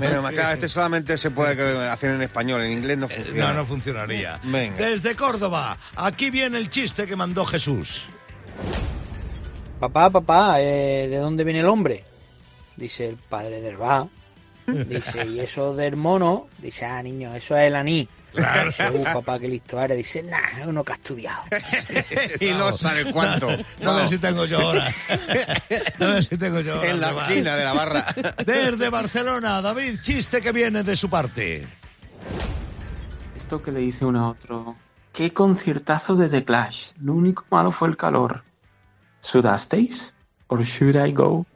Menos 0.00 0.22
mal, 0.22 0.32
claro, 0.32 0.54
este 0.54 0.70
solamente 0.70 1.18
se 1.18 1.30
puede 1.30 1.88
hacer 1.90 2.12
en 2.12 2.22
español, 2.22 2.62
en 2.62 2.72
inglés 2.72 2.96
no 2.96 3.10
funciona. 3.10 3.48
No, 3.48 3.54
no 3.54 3.66
funcionaría. 3.66 4.40
Venga. 4.42 4.86
Desde 4.86 5.14
Córdoba, 5.14 5.76
aquí 5.96 6.30
viene 6.30 6.56
el 6.56 6.70
chiste 6.70 7.06
que 7.06 7.14
mandó 7.14 7.44
Jesús. 7.44 8.06
Papá, 9.78 10.08
papá, 10.08 10.62
eh, 10.62 11.08
¿de 11.10 11.16
dónde 11.18 11.44
viene 11.44 11.60
el 11.60 11.66
hombre? 11.66 12.02
Dice 12.76 13.08
el 13.08 13.16
padre 13.16 13.60
del 13.60 13.80
va. 13.80 14.06
Dice, 14.66 15.24
¿y 15.26 15.38
eso 15.40 15.76
del 15.76 15.94
mono? 15.96 16.48
Dice, 16.58 16.84
ah, 16.86 17.00
niño, 17.02 17.32
eso 17.34 17.56
es 17.56 17.68
el 17.68 17.76
aní. 17.76 18.08
Dice, 18.64 18.90
uh, 18.90 19.04
papá, 19.04 19.38
qué 19.38 19.46
listo 19.48 19.80
eres. 19.80 19.96
Dice, 19.96 20.24
nah, 20.24 20.60
es 20.60 20.66
uno 20.66 20.82
que 20.84 20.92
ha 20.92 20.96
estudiado. 20.96 21.42
y 22.40 22.46
no 22.50 22.76
sabe 22.76 23.12
cuánto. 23.12 23.48
No 23.80 23.92
No. 23.92 24.00
sé 24.02 24.16
si 24.16 24.18
tengo 24.18 24.44
yo 24.44 24.60
ahora. 24.60 24.92
No 26.00 26.14
sé 26.14 26.22
si 26.22 26.36
tengo 26.36 26.60
yo 26.60 26.74
ahora. 26.74 26.90
En 26.90 27.00
la 27.00 27.10
esquina 27.10 27.56
de 27.56 27.64
la 27.64 27.72
barra. 27.72 28.06
Desde 28.44 28.88
Barcelona, 28.90 29.62
David, 29.62 30.00
chiste 30.00 30.42
que 30.42 30.50
viene 30.52 30.82
de 30.82 30.96
su 30.96 31.08
parte. 31.08 31.64
Esto 33.36 33.62
que 33.62 33.70
le 33.70 33.80
dice 33.80 34.04
uno 34.04 34.26
a 34.26 34.30
otro. 34.30 34.74
Qué 35.12 35.32
conciertazo 35.32 36.16
de 36.16 36.28
The 36.28 36.44
Clash. 36.44 36.90
Lo 37.00 37.14
único 37.14 37.44
malo 37.50 37.70
fue 37.70 37.88
el 37.88 37.96
calor. 37.96 38.42
¿Sudasteis? 39.20 40.12
¿Or 40.48 40.62
should 40.62 40.96
I 40.96 41.12
go? 41.12 41.46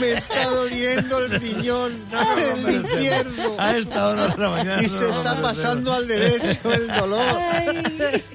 Me 0.00 0.12
está 0.12 0.44
doliendo 0.46 1.18
el 1.24 1.40
riñón, 1.40 2.04
el 2.36 2.84
izquierdo. 2.84 3.56
A 3.58 3.76
esta 3.76 4.08
hora 4.08 4.28
de 4.28 4.38
la 4.38 4.50
mañana. 4.50 4.82
Y 4.82 4.88
se 4.88 5.08
está 5.08 5.40
pasando 5.40 5.92
al 5.92 6.06
derecho 6.08 6.72
el 6.72 6.88
dolor. 6.88 7.22
Ay, 7.50 7.82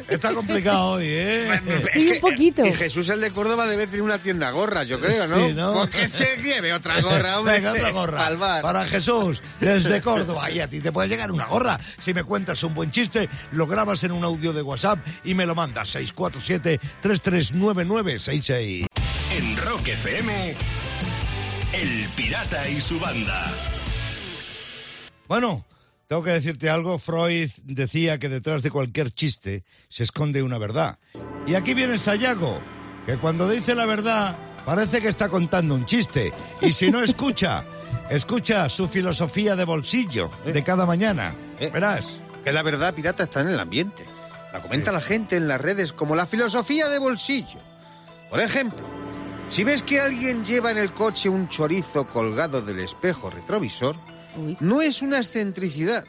Está 0.07 0.33
complicado 0.33 0.91
hoy, 0.91 1.05
¿eh? 1.07 1.61
sí, 1.91 2.11
un 2.11 2.21
poquito. 2.21 2.65
Y 2.65 2.71
Jesús 2.73 3.09
el 3.09 3.19
de 3.21 3.31
Córdoba 3.31 3.65
debe 3.67 3.87
tener 3.87 4.03
una 4.03 4.19
tienda 4.19 4.51
gorras, 4.51 4.87
yo 4.87 4.99
creo, 4.99 5.27
¿no? 5.27 5.47
Sí, 5.47 5.53
¿no? 5.53 5.73
Porque 5.73 6.07
se 6.07 6.37
lleve 6.37 6.71
otra 6.73 7.01
gorra, 7.01 7.39
hombre. 7.39 7.55
Venga, 7.55 7.73
otra 7.73 7.91
gorra. 7.91 8.25
Al 8.27 8.37
bar. 8.37 8.61
Para 8.61 8.85
Jesús, 8.85 9.41
desde 9.59 10.01
Córdoba. 10.01 10.49
Y 10.49 10.61
a 10.61 10.67
ti 10.67 10.79
te 10.79 10.91
puede 10.93 11.09
llegar 11.09 11.29
una 11.31 11.45
gorra. 11.45 11.77
Si 11.99 12.13
me 12.13 12.23
cuentas 12.23 12.63
un 12.63 12.73
buen 12.73 12.89
chiste, 12.91 13.27
lo 13.51 13.67
grabas 13.67 14.01
en 14.03 14.11
un 14.13 14.23
audio 14.23 14.53
de 14.53 14.61
WhatsApp 14.61 14.99
y 15.23 15.33
me 15.33 15.45
lo 15.45 15.55
mandas. 15.55 15.93
647-339966. 15.95 18.85
En 19.37 19.57
Rock 19.57 19.89
FM. 19.89 20.55
El 21.73 22.07
Pirata 22.15 22.69
y 22.69 22.79
su 22.79 22.99
banda. 22.99 23.45
Bueno, 25.27 25.65
tengo 26.07 26.23
que 26.23 26.31
decirte 26.31 26.69
algo. 26.69 26.97
Freud 26.97 27.49
decía 27.65 28.17
que 28.19 28.29
detrás 28.29 28.63
de 28.63 28.71
cualquier 28.71 29.11
chiste 29.11 29.65
se 29.89 30.03
esconde 30.03 30.43
una 30.43 30.57
verdad. 30.57 30.97
Y 31.45 31.55
aquí 31.55 31.73
viene 31.73 31.97
Sayago, 31.97 32.61
que 33.05 33.17
cuando 33.17 33.49
dice 33.49 33.75
la 33.75 33.85
verdad 33.85 34.37
parece 34.65 35.01
que 35.01 35.09
está 35.09 35.27
contando 35.27 35.75
un 35.75 35.85
chiste. 35.85 36.31
Y 36.61 36.71
si 36.71 36.89
no 36.89 37.03
escucha, 37.03 37.65
escucha 38.09 38.69
su 38.69 38.87
filosofía 38.87 39.57
de 39.57 39.65
bolsillo 39.65 40.31
de 40.45 40.63
cada 40.63 40.85
mañana. 40.85 41.35
Eh. 41.59 41.69
Verás. 41.73 42.05
Que 42.45 42.53
la 42.53 42.63
verdad 42.63 42.93
pirata 42.93 43.23
está 43.23 43.41
en 43.41 43.49
el 43.49 43.59
ambiente. 43.59 44.05
La 44.53 44.61
comenta 44.61 44.93
la 44.93 45.01
gente 45.01 45.35
en 45.35 45.49
las 45.49 45.59
redes 45.59 45.91
como 45.91 46.15
la 46.15 46.25
filosofía 46.25 46.87
de 46.87 46.99
bolsillo. 46.99 47.59
Por 48.30 48.39
ejemplo, 48.39 48.85
si 49.49 49.63
ves 49.63 49.81
que 49.81 49.99
alguien 49.99 50.44
lleva 50.44 50.71
en 50.71 50.77
el 50.77 50.92
coche 50.92 51.30
un 51.30 51.47
chorizo 51.49 52.06
colgado 52.07 52.61
del 52.61 52.80
espejo 52.80 53.30
retrovisor, 53.30 53.95
Uy. 54.35 54.57
no 54.59 54.81
es 54.81 55.01
una 55.01 55.18
excentricidad, 55.18 56.04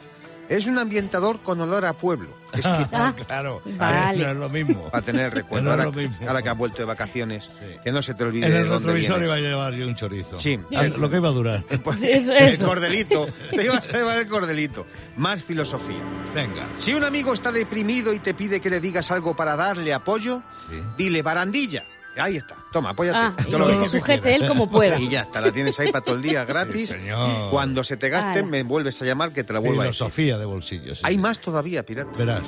es 0.48 0.66
un 0.66 0.78
ambientador 0.78 1.40
con 1.40 1.60
olor 1.60 1.84
a 1.84 1.92
pueblo. 1.92 2.28
Es 2.54 2.62
que 2.62 2.68
Ah, 2.92 3.14
claro, 3.26 3.60
vale. 3.76 4.24
no 4.24 4.30
es 4.30 4.36
lo 4.38 4.48
mismo. 4.48 4.82
para 4.90 5.04
tener 5.04 5.26
el 5.26 5.32
recuerdo. 5.32 5.64
No 5.66 5.70
Ahora, 5.70 5.90
mismo. 5.90 6.16
ahora 6.26 6.42
que 6.42 6.48
has 6.48 6.56
vuelto 6.56 6.78
de 6.78 6.84
vacaciones, 6.86 7.44
Sí. 7.44 7.76
que 7.84 7.92
no 7.92 8.00
se 8.02 8.14
te 8.14 8.24
olvide 8.24 8.46
En 8.46 8.52
de 8.52 8.58
el 8.60 8.64
dónde 8.68 8.78
retrovisor 8.86 9.20
vienes. 9.20 9.26
iba 9.28 9.34
a 9.34 9.40
llevar 9.50 9.74
yo 9.74 9.86
un 9.86 9.94
chorizo. 9.94 10.38
Sí. 10.38 10.58
Ah, 10.74 10.84
Lo 10.84 11.08
que 11.10 11.16
iba 11.16 11.28
a 11.28 11.32
durar. 11.32 11.62
Pues, 11.84 12.00
Sí, 12.00 12.08
eso, 12.10 12.32
el 12.32 12.58
cordelito. 12.58 13.26
Te 13.54 13.64
ibas 13.64 13.88
a 13.90 13.92
llevar 13.98 14.18
el 14.18 14.26
cordelito. 14.26 14.86
Más 15.16 15.42
filosofía. 15.44 16.00
Venga. 16.34 16.66
Si 16.78 16.94
un 16.94 17.04
amigo 17.04 17.34
está 17.34 17.52
deprimido 17.52 18.12
y 18.14 18.18
te 18.18 18.32
pide 18.34 18.60
que 18.60 18.70
le 18.70 18.80
digas 18.80 19.10
algo 19.10 19.36
para 19.36 19.54
darle 19.54 19.92
apoyo, 19.92 20.42
Sí. 20.70 20.80
dile 20.96 21.20
barandilla. 21.22 21.84
Ahí 22.20 22.36
está. 22.36 22.56
Toma, 22.72 22.90
apóyate. 22.90 23.18
Ah, 23.18 23.34
y 23.46 23.52
que 23.52 23.74
se 23.74 23.88
sujete 23.88 24.34
él 24.34 24.46
como 24.48 24.68
pueda. 24.68 24.98
Y 24.98 25.08
ya 25.08 25.22
está, 25.22 25.40
la 25.40 25.52
tienes 25.52 25.78
ahí 25.80 25.90
para 25.92 26.04
todo 26.04 26.16
el 26.16 26.22
día 26.22 26.44
gratis. 26.44 26.88
Sí, 26.88 26.94
señor. 26.94 27.50
Cuando 27.50 27.84
se 27.84 27.96
te 27.96 28.08
gaste, 28.08 28.42
me 28.42 28.62
vuelves 28.62 29.00
a 29.02 29.04
llamar 29.04 29.32
que 29.32 29.44
te 29.44 29.52
la 29.52 29.58
vuelva 29.60 29.84
a 29.84 29.86
decir. 29.86 29.98
Filosofía 29.98 30.38
de 30.38 30.44
bolsillo. 30.44 30.94
sí, 30.94 31.02
Hay 31.04 31.14
sí. 31.14 31.20
más 31.20 31.38
todavía, 31.40 31.84
pirata. 31.84 32.10
Verás. 32.16 32.42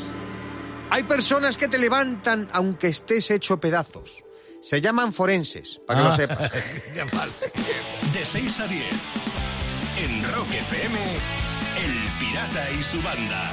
Hay 0.90 1.04
personas 1.04 1.56
que 1.56 1.68
te 1.68 1.78
levantan 1.78 2.48
aunque 2.52 2.88
estés 2.88 3.30
hecho 3.30 3.60
pedazos. 3.60 4.10
Se 4.62 4.80
llaman 4.80 5.12
forenses, 5.12 5.80
para 5.86 6.00
que 6.00 6.04
lo 6.04 6.12
Ah, 6.12 6.16
sepas. 6.16 6.52
De 8.12 8.26
6 8.26 8.60
a 8.60 8.66
10. 8.66 8.84
En 9.98 10.24
Rock 10.34 10.48
FM. 10.52 10.98
El 10.98 11.92
Pirata 12.18 12.70
y 12.78 12.82
su 12.82 13.00
banda. 13.02 13.50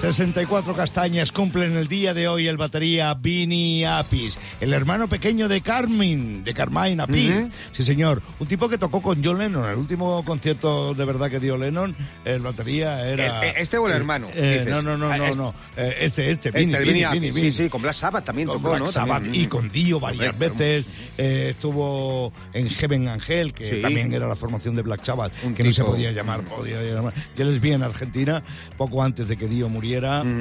64 0.00 0.74
castañas 0.74 1.32
cumplen 1.32 1.74
el 1.76 1.86
día 1.88 2.12
de 2.12 2.28
hoy 2.28 2.48
el 2.48 2.58
batería 2.58 3.14
Vini 3.14 3.84
Apis, 3.84 4.38
el 4.60 4.74
hermano 4.74 5.08
pequeño 5.08 5.48
de 5.48 5.62
Carmen, 5.62 6.44
de 6.44 6.52
Carmine 6.52 7.02
Apis. 7.02 7.32
Sí, 7.72 7.82
señor. 7.82 8.20
Un 8.38 8.46
tipo 8.46 8.68
que 8.68 8.76
tocó 8.76 9.00
con 9.00 9.24
John 9.24 9.38
Lennon. 9.38 9.68
El 9.70 9.76
último 9.76 10.22
concierto 10.24 10.92
de 10.92 11.04
verdad 11.06 11.30
que 11.30 11.40
dio 11.40 11.56
Lennon, 11.56 11.96
el 12.26 12.40
batería 12.42 13.08
era... 13.08 13.42
El- 13.48 13.56
este 13.56 13.78
o 13.78 13.86
el 13.86 13.94
hermano, 13.94 14.28
Eh, 14.34 14.58
dices. 14.60 14.66
no, 14.68 14.82
no, 14.82 14.98
no, 14.98 15.10
Ah, 15.10 15.16
no, 15.16 15.24
este. 15.24 15.36
no. 15.38 15.54
Eh, 15.78 15.96
este, 16.00 16.30
este, 16.30 16.48
Este, 16.50 16.76
Apis, 16.76 17.10
Vini, 17.12 17.32
sí, 17.32 17.50
sí, 17.52 17.68
con 17.70 17.80
Black 17.80 17.94
Sabbath 17.94 18.24
también 18.26 18.48
Con 18.48 18.58
tocó, 18.58 18.70
Black 18.70 18.82
¿no? 18.82 18.92
Sabbath 18.92 19.22
También. 19.22 19.44
y 19.44 19.46
con 19.48 19.68
Dio 19.70 19.98
varias 19.98 20.34
Correcto. 20.34 20.58
veces. 20.58 20.86
Eh, 21.16 21.46
estuvo 21.50 22.32
en 22.52 22.68
Heaven 22.68 23.08
Angel, 23.08 23.54
que 23.54 23.64
Sí. 23.66 23.80
también 23.80 24.12
era 24.12 24.28
la 24.28 24.36
formación 24.36 24.76
de 24.76 24.82
Black 24.82 25.02
Sabbath, 25.04 25.32
Un 25.42 25.54
que 25.54 25.64
no 25.64 25.72
se 25.72 25.82
podía 25.82 26.12
llamar, 26.12 26.42
podía 26.42 26.82
llamar. 26.82 27.14
Yo 27.36 27.44
les 27.46 27.60
vi 27.62 27.72
en 27.72 27.82
Argentina 27.82 28.42
poco 28.76 29.02
antes 29.02 29.26
de 29.28 29.36
que 29.38 29.46
Dio 29.48 29.70
muriera, 29.70 29.85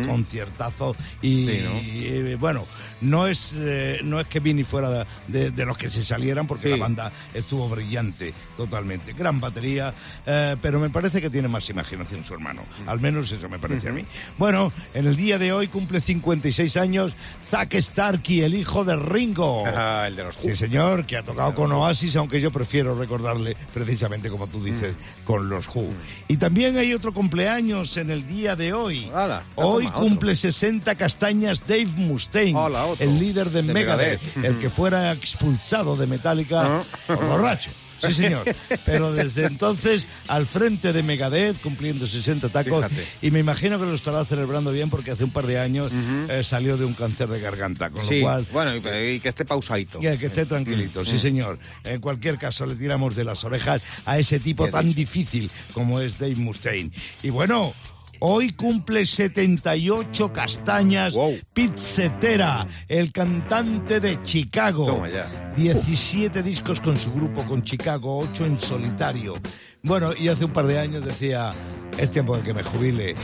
conciertazo. 0.08 0.96
Y, 1.22 1.46
Sí, 1.48 1.60
¿no? 1.64 1.80
y, 1.82 2.06
eh, 2.32 2.38
bueno, 2.40 2.66
no 3.02 3.28
es, 3.28 3.54
eh, 3.58 4.00
no 4.04 4.20
es 4.20 4.28
que 4.28 4.40
Vini 4.40 4.64
fuera 4.64 5.06
de, 5.28 5.52
de 5.52 5.66
los 5.66 5.78
que 5.78 5.90
se 5.90 6.04
salieran, 6.04 6.48
porque 6.48 6.64
Sí. 6.64 6.70
la 6.70 6.78
banda 6.78 7.12
estuvo 7.34 7.68
brillante 7.70 8.34
totalmente. 8.58 9.14
Gran 9.14 9.40
batería, 9.40 9.94
eh, 10.26 10.56
pero 10.62 10.80
me 10.80 10.90
parece 10.90 11.22
que 11.22 11.30
tiene 11.30 11.48
más 11.48 11.70
imaginación 11.70 12.24
su 12.24 12.34
hermano. 12.34 12.62
Al 12.88 13.00
menos 13.00 13.32
eso 13.32 13.48
me 13.50 13.60
parece 13.60 13.90
a 13.90 13.92
mí. 13.92 14.04
Bueno, 14.38 14.72
en 14.94 15.06
el 15.08 15.16
día 15.16 15.38
de 15.38 15.52
hoy 15.54 15.68
cumple 15.68 16.02
56 16.02 16.78
años 16.78 17.14
Zack 17.50 17.76
Starkey, 17.76 18.42
el 18.42 18.56
hijo 18.56 18.84
de 18.86 18.96
Ringo. 18.96 19.64
El 19.68 20.16
de 20.16 20.24
los 20.24 20.36
Sí, 20.38 20.56
señor, 20.56 21.06
que 21.06 21.18
ha 21.18 21.24
tocado 21.24 21.54
con 21.56 21.72
Oasis, 21.72 22.16
aunque 22.16 22.40
yo 22.42 22.52
prefiero 22.52 22.98
recordarle 22.98 23.56
precisamente 23.74 24.30
como 24.30 24.48
tú 24.48 24.64
dices, 24.64 24.94
Mm. 24.94 25.26
con 25.26 25.50
los 25.50 25.68
Who. 25.68 25.88
Y 26.28 26.38
también 26.38 26.78
hay 26.78 26.94
otro 26.94 27.14
cumpleaños 27.14 27.98
en 27.98 28.10
el 28.12 28.26
día 28.28 28.56
de 28.56 28.74
hoy. 28.74 29.10
Hoy 29.56 29.88
cumple 29.88 30.36
60 30.36 30.96
castañas 30.96 31.68
Dave 31.68 31.86
Mustaine, 31.98 32.58
Hola, 32.58 32.86
el 33.00 33.20
líder 33.20 33.50
de, 33.50 33.62
De 33.64 33.74
Megadeth, 33.74 34.22
Megadeth. 34.36 34.46
el 34.56 34.60
que 34.60 34.70
fuera 34.70 35.12
expulsado 35.12 35.96
de 35.96 36.08
Metallica 36.08 36.78
Ah. 36.80 36.84
por 37.08 37.26
borracho. 37.28 37.72
Sí, 37.98 38.12
señor. 38.12 38.44
Pero 38.86 39.14
desde 39.14 39.46
entonces 39.46 40.06
al 40.28 40.46
frente 40.46 40.92
de 40.92 41.02
Megadeth, 41.02 41.62
cumpliendo 41.62 42.06
60 42.06 42.50
tacos. 42.50 42.86
Fíjate. 42.88 43.08
Y 43.22 43.32
me 43.32 43.40
imagino 43.40 43.80
que 43.80 43.86
lo 43.86 43.96
estará 43.96 44.26
celebrando 44.26 44.72
bien 44.74 44.90
porque 44.90 45.12
hace 45.12 45.24
un 45.24 45.32
par 45.32 45.48
de 45.48 45.60
años 45.60 45.92
eh, 46.30 46.44
salió 46.44 46.76
de 46.76 46.84
un 46.84 46.94
cáncer 46.94 47.30
de 47.30 47.40
garganta. 47.40 47.90
Con 47.90 48.04
Sí, 48.04 48.16
lo 48.20 48.26
cual, 48.26 48.48
bueno, 48.52 48.76
y, 48.76 49.12
y 49.12 49.20
que 49.22 49.30
esté 49.30 49.46
pausadito. 49.46 50.02
que, 50.02 50.18
que 50.20 50.26
esté 50.26 50.46
tranquilito, 50.46 51.06
sí 51.06 51.18
señor. 51.18 51.58
En 51.86 52.02
cualquier 52.02 52.38
caso, 52.38 52.66
le 52.66 52.76
tiramos 52.76 53.16
de 53.16 53.24
las 53.24 53.44
orejas 53.46 53.82
a 54.06 54.20
ese 54.20 54.40
tipo 54.40 54.68
tan 54.68 54.88
dicho. 54.88 54.98
difícil 54.98 55.50
como 55.74 56.02
es 56.02 56.20
Dave 56.20 56.36
Mustaine. 56.36 56.92
Y 57.24 57.30
bueno, 57.30 57.74
hoy 58.20 58.52
cumple 58.52 59.06
78 59.06 60.34
castañas 60.34 61.14
Wow. 61.14 61.40
Pete 61.54 61.78
Cetera, 61.78 62.68
el 62.88 63.12
cantante 63.12 64.00
de 64.00 64.22
Chicago. 64.24 64.86
Toma 64.86 65.10
ya. 65.10 65.54
17 65.56 66.44
discos 66.44 66.80
con 66.82 67.00
su 67.00 67.12
grupo 67.14 67.44
con 67.44 67.64
Chicago, 67.64 68.20
8 68.20 68.46
en 68.46 68.60
solitario. 68.60 69.36
Bueno, 69.84 70.12
y 70.18 70.28
hace 70.28 70.46
un 70.46 70.52
par 70.52 70.66
de 70.68 70.80
años 70.80 71.06
decía, 71.06 71.52
es 71.98 72.12
tiempo 72.12 72.36
de 72.36 72.44
que 72.44 72.54
me 72.54 72.64
jubile. 72.64 73.16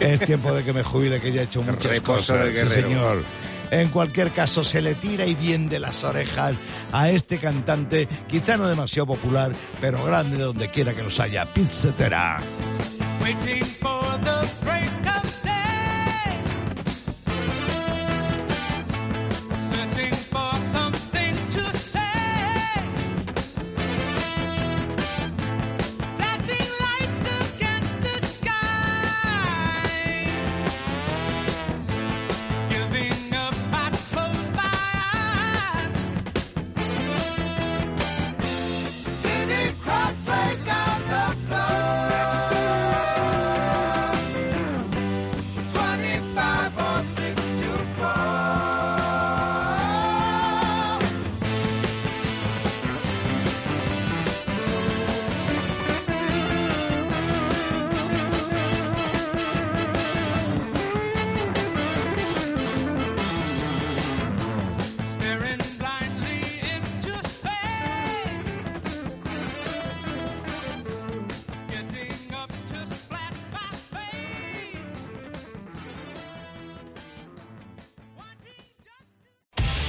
Es 0.00 0.20
tiempo 0.20 0.52
de 0.52 0.62
que 0.62 0.72
me 0.72 0.82
jubile, 0.82 1.20
que 1.20 1.32
ya 1.32 1.42
he 1.42 1.44
hecho 1.44 1.62
muchas 1.62 1.92
reposo 1.92 2.34
cosas. 2.34 2.48
Sí, 2.52 2.82
señor. 2.82 3.24
En 3.70 3.88
cualquier 3.88 4.30
caso, 4.30 4.62
se 4.62 4.82
le 4.82 4.94
tira 4.94 5.26
y 5.26 5.34
bien 5.34 5.68
de 5.68 5.80
las 5.80 6.04
orejas 6.04 6.54
a 6.92 7.10
este 7.10 7.38
cantante, 7.38 8.06
quizá 8.28 8.56
no 8.56 8.68
demasiado 8.68 9.06
popular, 9.06 9.52
pero 9.80 10.04
grande 10.04 10.38
donde 10.38 10.68
quiera 10.68 10.94
que 10.94 11.02
los 11.02 11.18
haya, 11.18 11.46
Pete 11.46 11.70
Cetera. 11.70 12.38
Waiting 13.22 13.64
for 13.64 14.02
the 14.18 14.50
break 14.62 15.03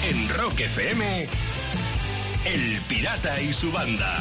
En 0.07 0.29
Rock 0.29 0.59
FM, 0.59 1.03
El 2.45 2.79
Pirata 2.87 3.41
y 3.41 3.51
su 3.51 3.71
banda. 3.71 4.17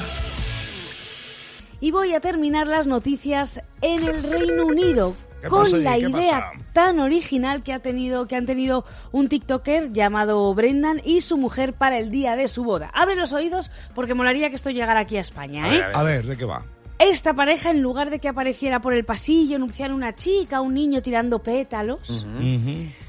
Y 1.81 1.91
voy 1.91 2.15
a 2.15 2.21
terminar 2.21 2.67
las 2.67 2.87
noticias 2.89 3.61
en 3.83 4.03
el 4.09 4.23
Reino 4.23 4.65
Unido 4.65 5.15
¿Qué 5.43 5.49
con 5.49 5.85
la 5.85 5.95
¿Qué 5.95 6.09
idea 6.09 6.53
pasa? 6.53 6.65
tan 6.73 7.01
original 7.01 7.63
que 7.63 7.75
ha 7.75 7.81
tenido 7.81 8.27
que 8.27 8.37
han 8.37 8.47
tenido 8.47 8.87
un 9.13 9.29
TikToker 9.29 9.93
llamado 9.93 10.55
Brendan 10.55 11.03
y 11.05 11.21
su 11.21 11.37
mujer 11.37 11.75
para 11.75 11.99
el 11.99 12.11
día 12.11 12.35
de 12.35 12.49
su 12.49 12.65
boda. 12.65 12.91
Abre 12.95 13.15
los 13.15 13.35
oídos 13.35 13.71
porque 13.95 14.15
molaría 14.15 14.49
que 14.49 14.57
esto 14.57 14.71
llegara 14.71 15.01
aquí 15.01 15.19
a 15.19 15.21
España, 15.21 15.75
¿eh? 15.75 15.83
A 15.93 16.03
ver, 16.03 16.25
¿de 16.25 16.39
qué 16.39 16.47
va? 16.47 16.65
Esta 16.99 17.35
pareja, 17.35 17.71
en 17.71 17.83
lugar 17.83 18.09
de 18.09 18.21
que 18.21 18.29
apareciera 18.29 18.81
por 18.81 18.95
el 18.95 19.05
pasillo, 19.05 19.57
anunciar 19.57 19.93
una 19.93 20.15
chica, 20.15 20.61
un 20.61 20.73
niño 20.73 21.03
tirando 21.03 21.43
pétalos, 21.43 22.25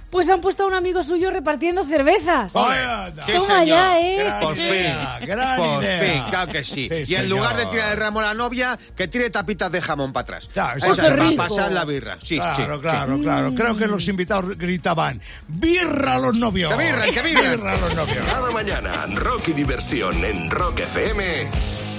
pues 0.09 0.29
han 0.29 0.39
puesto 0.41 0.63
a 0.63 0.67
un 0.67 0.73
amigo 0.73 1.03
suyo 1.03 1.29
repartiendo 1.29 1.83
cervezas. 1.85 2.53
Vaya, 2.53 3.07
Sí, 3.25 3.33
Toma 3.33 3.45
señor. 3.59 3.65
ya, 3.67 3.99
¿eh? 3.99 4.15
Gran 4.19 4.39
Por 4.41 4.57
idea, 4.57 5.15
fin, 5.19 5.27
gran 5.27 5.57
por 5.57 5.83
idea. 5.83 5.99
fin, 5.99 6.23
claro 6.29 6.51
que 6.51 6.63
sí. 6.63 6.87
Sí, 6.89 7.03
y 7.11 7.15
en 7.15 7.29
lugar 7.29 7.57
de 7.57 7.65
tirar 7.67 7.91
el 7.91 7.97
ramo 7.97 8.19
a 8.19 8.23
la 8.23 8.33
novia, 8.33 8.77
que 8.95 9.07
tire 9.07 9.29
tapitas 9.29 9.71
de 9.71 9.81
jamón 9.81 10.13
para 10.13 10.23
atrás. 10.23 10.49
Claro, 10.53 10.77
Esa 10.77 11.01
para 11.03 11.31
pasar 11.35 11.71
la 11.71 11.83
birra. 11.85 12.17
Sí, 12.23 12.37
claro, 12.37 12.75
sí, 12.75 12.81
claro, 12.81 13.15
sí. 13.17 13.21
claro. 13.23 13.55
Creo 13.55 13.77
que 13.77 13.87
los 13.87 14.07
invitados 14.07 14.57
gritaban 14.57 15.21
¡Birra 15.47 16.15
a 16.15 16.19
los 16.19 16.35
novios! 16.35 16.71
¡Que 16.71 16.83
birra, 16.85 17.05
que 17.07 17.21
birra! 17.21 17.71
a 17.73 17.77
los 17.77 17.95
novios! 17.95 18.25
Cada 18.25 18.51
mañana, 18.51 19.05
rock 19.15 19.49
y 19.49 19.53
diversión 19.53 20.23
en 20.23 20.49
Rock 20.49 20.79
FM 20.79 21.49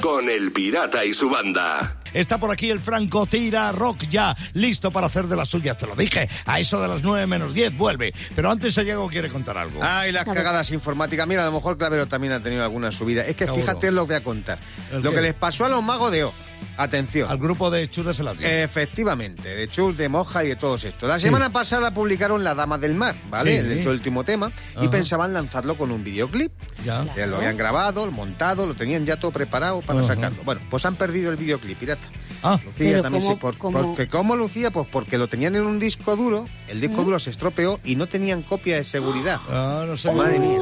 con 0.01 0.29
El 0.29 0.53
Pirata 0.53 1.05
y 1.05 1.13
su 1.13 1.29
banda. 1.29 1.96
Está 2.13 2.39
por 2.39 2.51
aquí 2.51 2.71
el 2.71 2.81
Franco 2.81 3.27
Tira 3.27 3.73
Rock 3.73 4.05
ya, 4.09 4.37
listo 4.55 4.91
para 4.91 5.07
hacer 5.09 5.27
de 5.27 5.37
las 5.37 5.49
suyas, 5.49 5.77
te 5.77 5.87
lo 5.87 5.95
dije. 5.95 6.29
A 6.45 6.61
eso 6.61 6.81
de 6.81 6.89
las 6.89 7.03
9 7.03 7.27
menos 7.27 7.55
10 7.55 7.77
vuelve. 7.77 8.13
Pero 8.35 8.51
antes 8.51 8.75
Diego 8.77 9.09
quiere 9.09 9.29
contar 9.31 9.59
algo. 9.59 9.81
Ay, 9.83 10.13
las 10.13 10.25
cagadas 10.25 10.71
informáticas. 10.71 11.27
Mira, 11.27 11.43
a 11.43 11.47
lo 11.47 11.53
mejor 11.53 11.77
Clavero 11.77 12.07
también 12.07 12.33
ha 12.35 12.43
tenido 12.43 12.63
alguna 12.63 12.93
subida. 12.93 13.23
Es 13.25 13.35
que 13.37 13.45
Seguro. 13.45 13.63
fíjate, 13.63 13.91
lo 13.91 14.07
voy 14.07 14.17
a 14.17 14.23
contar. 14.23 14.59
¿El 14.93 15.03
Lo 15.03 15.11
qué? 15.11 15.17
que 15.17 15.23
les 15.23 15.35
pasó 15.35 15.65
a 15.65 15.69
los 15.69 15.83
magos 15.83 16.13
de 16.13 16.25
O. 16.25 16.33
Atención. 16.79 17.31
Al 17.31 17.39
grupo 17.39 17.71
de 17.71 17.89
Churas 17.89 18.19
en 18.19 18.27
la 18.27 18.35
tierra. 18.35 18.63
Efectivamente, 18.63 19.49
de 19.49 19.69
Chus, 19.69 19.97
de 19.97 20.09
Moja 20.09 20.45
y 20.45 20.49
de 20.49 20.57
todos 20.57 20.85
estos. 20.85 21.09
La 21.09 21.19
semana 21.19 21.51
pasada 21.51 21.91
publicaron 21.93 22.45
La 22.45 22.55
Dama 22.55 22.77
del 22.79 22.95
Mar, 22.95 23.15
¿vale? 23.31 23.63
Sí. 23.63 23.81
El, 23.81 23.89
último 23.89 24.25
tema. 24.25 24.53
Y 24.81 24.89
pensaban 24.89 25.33
lanzarlo 25.33 25.77
con 25.77 25.91
un 25.91 26.05
videoclip. 26.05 26.53
Ya. 26.85 27.05
Ya 27.17 27.27
lo 27.27 27.37
habían 27.37 27.57
grabado, 27.57 28.11
montado, 28.13 28.67
lo 28.67 28.75
tenían 28.75 29.07
ya 29.07 29.17
todo 29.19 29.31
preparado 29.31 29.81
para 29.81 30.01
Ajá. 30.01 30.09
sacarlo. 30.15 30.43
Bueno, 30.45 30.61
pues 30.71 30.85
han 30.85 30.97
perdido 30.97 31.31
el 31.31 31.37
videoclip, 31.37 31.79
pirata. 31.79 32.07
Ah, 32.43 32.61
Lucía 32.65 32.91
Pero 32.91 33.03
también 33.03 33.23
¿cómo- 33.25 33.35
sí, 33.35 33.41
por- 33.41 33.57
cómo? 33.59 33.83
porque 33.83 34.09
¿cómo 34.09 34.37
Lucía? 34.37 34.71
Pues 34.71 34.87
porque 34.91 35.17
lo 35.19 35.27
tenían 35.29 35.57
en 35.57 35.63
un 35.63 35.79
disco 35.79 36.15
duro, 36.17 36.47
el 36.69 36.81
disco 36.81 37.03
duro 37.03 37.19
se 37.19 37.31
estropeó 37.31 37.81
y 37.85 37.97
no 37.97 38.07
tenían 38.07 38.43
copia 38.43 38.77
de 38.77 38.85
seguridad. 38.85 39.41
ah, 39.49 39.85
no 39.87 39.97
sé. 39.97 40.13
Madre 40.13 40.39
mía. 40.39 40.61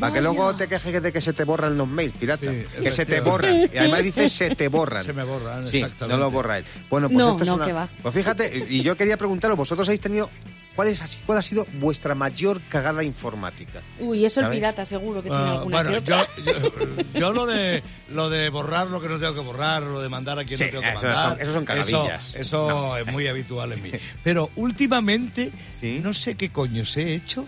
Para 0.00 0.12
que 0.12 0.20
luego 0.20 0.54
te 0.56 0.68
quejes 0.68 1.02
de 1.02 1.12
que 1.12 1.20
se 1.20 1.32
te 1.32 1.44
borran 1.44 1.76
los 1.76 1.88
mails, 1.88 2.14
pirata. 2.18 2.50
Sí, 2.50 2.64
que 2.82 2.92
se 2.92 3.06
te 3.06 3.20
borran. 3.20 3.70
Y 3.72 3.78
además 3.78 4.02
dice 4.02 4.28
se 4.28 4.54
te 4.54 4.68
borran. 4.68 5.04
Se 5.04 5.12
me 5.12 5.24
borran, 5.24 5.66
Sí, 5.66 5.78
exactamente. 5.78 6.16
no 6.18 6.24
lo 6.24 6.30
borra 6.30 6.58
él. 6.58 6.64
Bueno, 6.90 7.08
pues 7.08 7.18
No, 7.24 7.30
esto 7.30 7.42
es 7.42 7.48
no, 7.48 7.54
una- 7.56 7.66
que 7.66 7.72
va. 7.72 7.88
Pues 8.02 8.14
fíjate, 8.14 8.66
y 8.68 8.80
yo 8.82 8.96
quería 8.96 9.16
preguntaros, 9.16 9.56
¿vosotros 9.56 9.88
habéis 9.88 10.00
tenido 10.00 10.30
¿Cuál, 10.74 10.88
es 10.88 11.02
así, 11.02 11.18
¿Cuál 11.26 11.36
ha 11.36 11.42
sido 11.42 11.66
vuestra 11.74 12.14
mayor 12.14 12.58
cagada 12.70 13.04
informática? 13.04 13.82
Uy, 14.00 14.24
eso 14.24 14.40
el 14.40 14.46
¿Sabes? 14.46 14.56
pirata 14.56 14.84
seguro 14.86 15.22
que 15.22 15.28
tiene 15.28 15.44
Ah, 15.44 15.52
alguna 15.58 15.82
bueno, 15.82 15.98
yo, 15.98 16.24
yo, 16.42 16.72
yo 17.12 17.32
lo 17.34 17.44
de 17.44 17.82
lo 18.10 18.30
de 18.30 18.48
borrar 18.48 18.86
lo 18.86 18.98
que 18.98 19.06
no 19.10 19.18
tengo 19.18 19.34
que 19.34 19.40
borrar, 19.40 19.82
lo 19.82 20.00
de 20.00 20.08
mandar 20.08 20.38
a 20.38 20.44
quien 20.46 20.56
Sí, 20.56 20.64
no 20.64 20.70
tengo 20.70 20.82
que 20.84 20.88
eso 20.88 21.06
mandar. 21.08 21.28
son- 21.28 21.40
eso 21.42 21.52
son 21.52 21.64
cagadillas. 21.66 22.28
Eso, 22.34 22.38
eso 22.38 22.96
es 22.96 23.06
muy 23.08 23.26
habitual 23.26 23.70
en 23.74 23.82
mí. 23.82 23.90
Pero 24.24 24.48
últimamente 24.56 25.52
Sí. 25.78 26.00
no 26.02 26.14
sé 26.14 26.36
qué 26.36 26.48
coño 26.48 26.86
se 26.86 27.02
he 27.02 27.14
hecho 27.16 27.46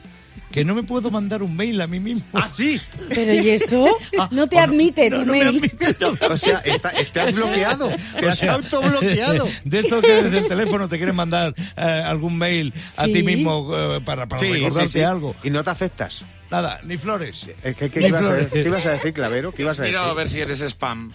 que 0.50 0.64
no 0.64 0.74
me 0.74 0.82
puedo 0.84 1.10
mandar 1.10 1.42
un 1.42 1.56
mail 1.56 1.80
a 1.80 1.86
mí 1.86 1.98
mismo. 1.98 2.22
¡Ah, 2.32 2.48
sí! 2.48 2.80
Pero 3.08 3.34
¿y 3.34 3.50
eso? 3.50 3.86
No 4.30 4.46
te 4.48 4.58
admite 4.58 5.10
No, 5.10 5.16
tu 5.20 5.26
no 5.26 5.32
me 5.32 5.38
mail. 5.44 5.48
admite, 5.58 5.96
no. 6.00 6.14
O 6.28 6.36
sea, 6.38 6.58
está- 6.58 6.92
te 7.12 7.20
has 7.20 7.32
bloqueado. 7.32 7.90
Te 8.20 8.26
O 8.26 8.28
has 8.30 8.38
sea, 8.38 8.52
autobloqueado. 8.54 9.48
De 9.64 9.78
esto 9.80 10.00
que 10.00 10.12
desde 10.22 10.38
el 10.38 10.46
teléfono 10.46 10.88
te 10.88 10.96
quieren 10.96 11.16
mandar 11.16 11.54
eh, 11.76 11.80
algún 11.82 12.38
mail 12.38 12.72
a 12.96 13.06
Sí. 13.06 13.12
ti 13.12 13.22
mismo 13.24 13.68
eh, 13.76 14.00
para, 14.04 14.26
para 14.28 14.38
Sí, 14.40 14.46
recordarte 14.52 14.88
sí, 14.88 14.98
sí. 14.98 15.00
algo. 15.04 15.34
Y 15.42 15.50
no 15.50 15.64
te 15.64 15.70
afectas. 15.70 16.24
Nada, 16.50 16.80
ni 16.84 16.96
flores. 16.96 17.46
¿Qué, 17.62 17.90
qué 17.90 18.00
Ni 18.00 18.06
ibas, 18.06 18.20
a 18.20 18.24
flores. 18.24 18.44
decir, 18.44 18.62
¿Qué 18.62 18.68
ibas 18.68 18.86
a 18.86 18.90
decir, 18.90 19.12
Clavero? 19.12 19.52
¿Qué 19.52 19.62
ibas 19.62 19.78
a 19.78 19.82
decir? 19.82 19.96
Mira 19.98 20.10
a 20.10 20.14
ver 20.14 20.30
si 20.30 20.40
eres 20.40 20.60
spam. 20.60 21.12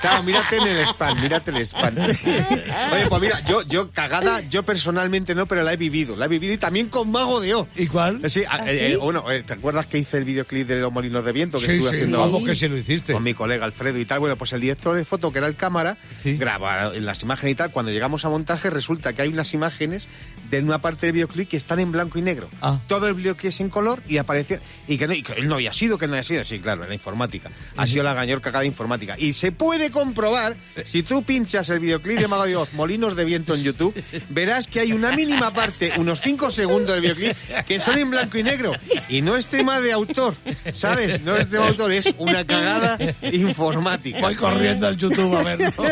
Claro, 0.00 0.22
mírate 0.24 0.56
en 0.56 0.66
el 0.66 0.86
spam, 0.86 1.20
mírate 1.20 1.50
el 1.50 1.58
spam. 1.66 1.96
Oye, 2.92 3.06
pues 3.08 3.20
mira, 3.22 3.40
yo, 3.44 3.62
yo 3.62 3.90
cagada, 3.90 4.40
yo 4.48 4.62
personalmente 4.64 5.34
no, 5.34 5.46
pero 5.46 5.62
la 5.62 5.72
he 5.72 5.76
vivido. 5.76 6.16
La 6.16 6.24
he 6.24 6.28
vivido 6.28 6.54
y 6.54 6.58
también 6.58 6.88
con 6.88 7.10
Mago 7.10 7.40
de 7.40 7.54
O. 7.54 7.68
¿Y 7.76 7.86
cuál? 7.86 8.20
Eh, 8.24 8.28
Sí, 8.30 8.42
¿Ah, 8.48 8.64
eh, 8.66 8.78
sí? 8.78 8.84
eh, 8.94 8.96
bueno, 8.96 9.30
eh, 9.30 9.42
¿te 9.42 9.52
acuerdas 9.52 9.86
que 9.86 9.98
hice 9.98 10.18
el 10.18 10.24
videoclip 10.24 10.66
de 10.66 10.76
los 10.76 10.92
molinos 10.92 11.24
de 11.24 11.32
viento 11.32 11.58
que 11.58 11.66
Sí, 11.66 11.72
estuve 11.72 11.90
sí, 11.90 11.96
haciendo 11.96 12.18
vamos 12.18 12.42
que 12.42 12.54
sí 12.54 12.68
lo 12.68 12.76
hiciste. 12.76 13.12
con 13.12 13.22
mi 13.22 13.34
colega 13.34 13.64
Alfredo 13.64 13.98
y 13.98 14.04
tal? 14.04 14.18
Bueno, 14.20 14.36
pues 14.36 14.52
el 14.54 14.60
director 14.60 14.96
de 14.96 15.04
foto, 15.04 15.30
que 15.32 15.38
era 15.38 15.46
el 15.46 15.56
cámara, 15.56 15.96
Sí. 16.20 16.36
graba 16.36 16.90
las 16.94 17.22
imágenes 17.22 17.52
y 17.52 17.54
tal. 17.56 17.70
Cuando 17.70 17.92
llegamos 17.92 18.24
a 18.24 18.28
montaje, 18.28 18.70
resulta 18.70 19.12
que 19.12 19.22
hay 19.22 19.28
unas 19.28 19.54
imágenes 19.54 20.08
de 20.50 20.60
una 20.60 20.80
parte 20.80 21.06
del 21.06 21.14
videoclip 21.14 21.48
que 21.48 21.56
están 21.56 21.80
en 21.80 21.92
blanco 21.92 22.18
y 22.18 22.22
negro. 22.22 22.48
Ah. 22.60 22.78
Todo 22.86 23.08
el 23.08 23.14
videoclip 23.14 23.50
es 23.50 23.60
en 23.60 23.70
color 23.70 24.02
y 24.08 24.18
aparecía. 24.18 24.60
Y 24.86 24.98
que, 24.98 25.06
no, 25.06 25.14
y 25.14 25.22
que 25.22 25.34
él 25.34 25.48
no 25.48 25.54
había 25.54 25.72
sido, 25.72 25.98
que 25.98 26.06
no 26.06 26.14
había 26.14 26.22
sido. 26.22 26.44
Sí, 26.44 26.60
claro, 26.60 26.82
en 26.82 26.88
la 26.88 26.94
informática. 26.94 27.50
Ha 27.76 27.86
sido 27.86 28.02
la 28.02 28.14
gañor 28.14 28.40
cagada 28.40 28.64
informática. 28.64 29.16
Y 29.18 29.32
se 29.32 29.52
puede 29.52 29.90
comprobar, 29.90 30.56
si 30.84 31.02
tú 31.02 31.22
pinchas 31.22 31.68
el 31.70 31.80
videoclip 31.80 32.18
de 32.18 32.28
Mago 32.28 32.44
de 32.44 32.56
Oz, 32.56 32.72
Molinos 32.72 33.16
de 33.16 33.24
Viento 33.24 33.54
en 33.54 33.62
YouTube, 33.62 33.94
verás 34.30 34.66
que 34.66 34.80
hay 34.80 34.92
una 34.92 35.12
mínima 35.12 35.52
parte, 35.52 35.92
unos 35.96 36.20
5 36.20 36.50
segundos 36.50 36.92
del 36.92 37.00
videoclip, 37.00 37.36
que 37.66 37.80
son 37.80 37.98
en 37.98 38.10
blanco 38.10 38.38
y 38.38 38.42
negro. 38.42 38.72
Y 39.08 39.22
no 39.22 39.36
es 39.36 39.46
tema 39.46 39.80
de 39.80 39.92
autor, 39.92 40.34
¿sabes? 40.72 41.20
No 41.22 41.36
es 41.36 41.48
tema 41.48 41.64
de 41.64 41.70
autor, 41.70 41.92
es 41.92 42.14
una 42.18 42.44
cagada 42.44 42.98
informática. 43.22 44.20
Voy 44.20 44.36
corriendo 44.36 44.86
al 44.86 44.96
YouTube 44.96 45.34
a 45.36 45.42
verlo. 45.42 45.84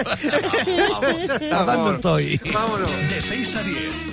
Nadando 1.50 1.94
estoy. 1.94 2.40
Vámonos. 2.52 2.90
De 3.08 3.20
6 3.20 3.56
a 3.56 3.62
10 3.62 4.12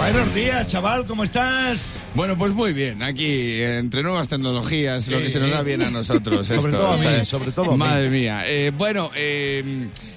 Buenos 0.00 0.34
días, 0.34 0.66
chaval, 0.66 1.04
¿cómo 1.06 1.24
estás? 1.24 2.06
Bueno, 2.14 2.36
pues 2.38 2.52
muy 2.54 2.72
bien. 2.72 3.02
Aquí, 3.02 3.62
entre 3.62 4.02
nuevas 4.02 4.28
tecnologías, 4.28 5.06
lo 5.08 5.18
Sí. 5.18 5.24
que 5.24 5.28
se 5.28 5.40
nos 5.40 5.50
da 5.50 5.60
bien 5.62 5.82
a 5.82 5.90
nosotros. 5.90 6.46
Sobre 6.46 6.72
esto, 6.72 6.78
todo 6.82 6.92
a 6.92 6.96
mí, 6.96 7.04
¿sabes? 7.04 7.28
sobre 7.28 7.52
todo 7.52 7.66
a 7.66 7.72
mí. 7.72 7.76
Madre 7.76 8.08
mía. 8.08 8.42
Eh, 8.46 8.72
bueno, 8.76 9.10
eh, 9.14 9.62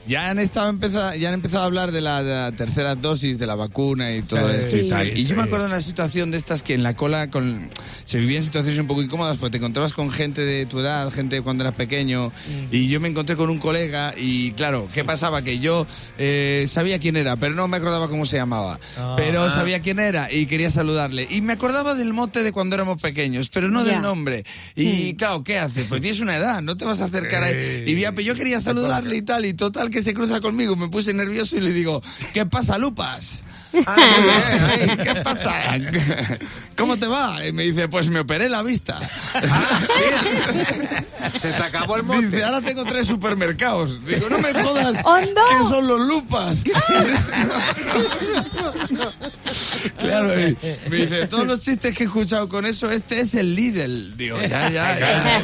ya 0.08 0.30
han 0.30 0.40
estado 0.40 0.70
empeza- 0.70 1.16
ya 1.18 1.28
han 1.28 1.34
empezado 1.36 1.63
a 1.63 1.66
hablar 1.66 1.92
de 1.92 2.00
la, 2.02 2.24
de 2.24 2.34
la 2.34 2.52
tercera 2.54 2.96
dosis 2.96 3.38
de 3.38 3.46
la 3.46 3.56
vacuna 3.56 4.16
y 4.16 4.22
todo 4.24 4.50
Sí, 4.50 4.56
esto 4.58 4.78
y 4.78 4.82
sí, 4.84 4.88
tal. 4.90 5.08
sí. 5.08 5.13
Y 5.22 5.25
yo 5.25 5.36
me 5.36 5.44
acuerdo 5.44 5.66
de 5.66 5.72
una 5.72 5.82
situación 5.82 6.32
de 6.32 6.38
estas 6.38 6.63
que 6.63 6.74
en 6.74 6.82
la 6.82 6.96
cola 6.96 7.30
con, 7.30 7.70
se 8.06 8.18
vivían 8.18 8.42
situaciones 8.42 8.80
un 8.80 8.88
poco 8.88 9.04
incómodas 9.04 9.38
porque 9.38 9.52
te 9.52 9.58
encontrabas 9.58 9.92
con 9.94 10.10
gente 10.12 10.42
de 10.42 10.66
tu 10.66 10.80
edad, 10.80 11.12
gente 11.12 11.36
de 11.36 11.42
cuando 11.42 11.66
eras 11.66 11.75
pequeño. 11.75 12.30
Mm. 12.30 12.74
Y 12.75 12.88
yo 12.88 13.00
me 13.02 13.10
encontré 13.10 13.36
con 13.36 13.50
un 13.50 13.60
colega 13.60 14.13
y 14.18 14.52
claro, 14.54 14.88
¿qué 14.94 15.04
pasaba? 15.04 15.42
Que 15.44 15.60
yo 15.60 15.86
eh, 16.18 16.66
sabía 16.70 17.00
quién 17.00 17.18
era, 17.18 17.36
pero 17.36 17.54
no 17.54 17.68
me 17.68 17.78
acordaba 17.78 18.08
cómo 18.08 18.25
se 18.25 18.38
llamaba. 18.38 18.80
Ah. 18.98 19.13
Pero 19.18 19.50
sabía 19.50 19.73
quién 19.82 20.00
era 20.00 20.32
y 20.32 20.46
quería 20.46 20.70
saludarle. 20.70 21.27
Y 21.30 21.42
me 21.42 21.53
acordaba 21.53 21.94
del 21.96 22.13
mote 22.13 22.44
de 22.44 22.51
cuando 22.51 22.75
éramos 22.75 23.01
pequeños, 23.01 23.50
pero 23.50 23.70
no 23.70 23.84
Ya. 23.86 23.94
del 23.94 24.01
nombre. 24.01 24.44
Y 24.75 25.15
claro, 25.15 25.44
¿qué 25.44 25.58
haces? 25.60 25.86
Pues 25.89 26.01
tienes 26.01 26.20
una 26.20 26.36
edad, 26.38 26.62
no 26.62 26.75
te 26.77 26.86
vas 26.86 27.01
a 27.01 27.06
acercar 27.06 27.44
ahí. 27.44 27.84
Y 27.88 28.00
ya, 28.00 28.12
pero 28.12 28.22
yo 28.27 28.36
quería 28.36 28.60
saludarle 28.62 29.18
y 29.18 29.22
tal, 29.22 29.46
y 29.46 29.53
total 29.53 29.89
que 29.89 30.01
se 30.03 30.13
cruza 30.13 30.42
conmigo, 30.42 30.75
me 30.75 30.89
puse 30.89 31.13
nervioso 31.13 31.58
y 31.58 31.62
le 31.62 31.72
digo, 31.72 32.01
¿qué 32.34 32.46
pasa, 32.46 32.77
Lupas? 32.77 33.44
Ah, 33.88 34.75
¿Qué 35.03 35.15
pasa? 35.24 35.53
¿Cómo 36.77 36.98
te 36.98 37.08
va? 37.08 37.46
Y 37.46 37.51
me 37.53 37.63
dice, 37.63 37.88
pues 37.88 38.10
me 38.10 38.20
operé 38.20 38.50
la 38.50 38.62
vista. 38.62 39.00
Se 41.42 41.52
te 41.52 41.63
acabó 41.63 41.96
el 41.98 42.04
monte. 42.04 42.28
Dice, 42.28 42.44
ahora 42.44 42.62
tengo 42.62 42.86
tres 42.86 43.08
supermercados. 43.08 44.06
Digo, 44.06 44.30
no 44.30 44.38
me 44.40 44.54
jodas. 44.54 45.00
¡Hondo! 45.04 45.42
¿Qué 45.50 45.58
son 45.68 45.88
los 45.88 46.00
lupas? 46.02 46.63
claro, 50.00 50.40
y 50.40 50.58
me 50.90 50.96
dice, 50.98 51.28
todos 51.28 51.46
los 51.48 51.60
chistes 51.62 51.96
que 51.96 52.04
he 52.04 52.08
escuchado 52.08 52.48
con 52.50 52.66
eso, 52.66 52.90
este 52.90 53.22
es 53.22 53.36
el 53.36 53.56
Lidl. 53.56 54.18
Digo, 54.18 54.42
ya, 54.42 54.70
ya, 54.70 55.00
ya. 55.00 55.44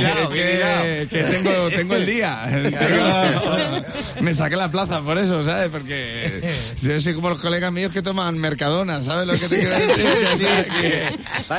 Ya, 0.00 0.28
que, 0.30 1.06
que 1.10 1.22
tengo, 1.24 1.68
tengo 1.70 1.96
el 1.96 2.06
día. 2.06 2.38
Tengo- 2.50 3.84
me 4.20 4.34
saqué 4.34 4.56
la 4.56 4.70
plaza 4.70 5.02
por 5.02 5.18
eso, 5.18 5.44
¿sabes? 5.44 5.68
Porque 5.68 6.42
yo 6.80 7.00
soy 7.00 7.14
como 7.14 7.30
los 7.30 7.40
colegas 7.40 7.72
míos 7.72 7.92
que 7.92 8.02
toman 8.02 8.38
Mercadona, 8.38 9.02
¿sabes 9.02 9.26
lo 9.26 9.32
que 9.34 9.48
te 9.48 9.58
quiero 9.60 9.74
decir? 9.76 10.06
Sí, 10.38 10.46
sí. 10.80 10.92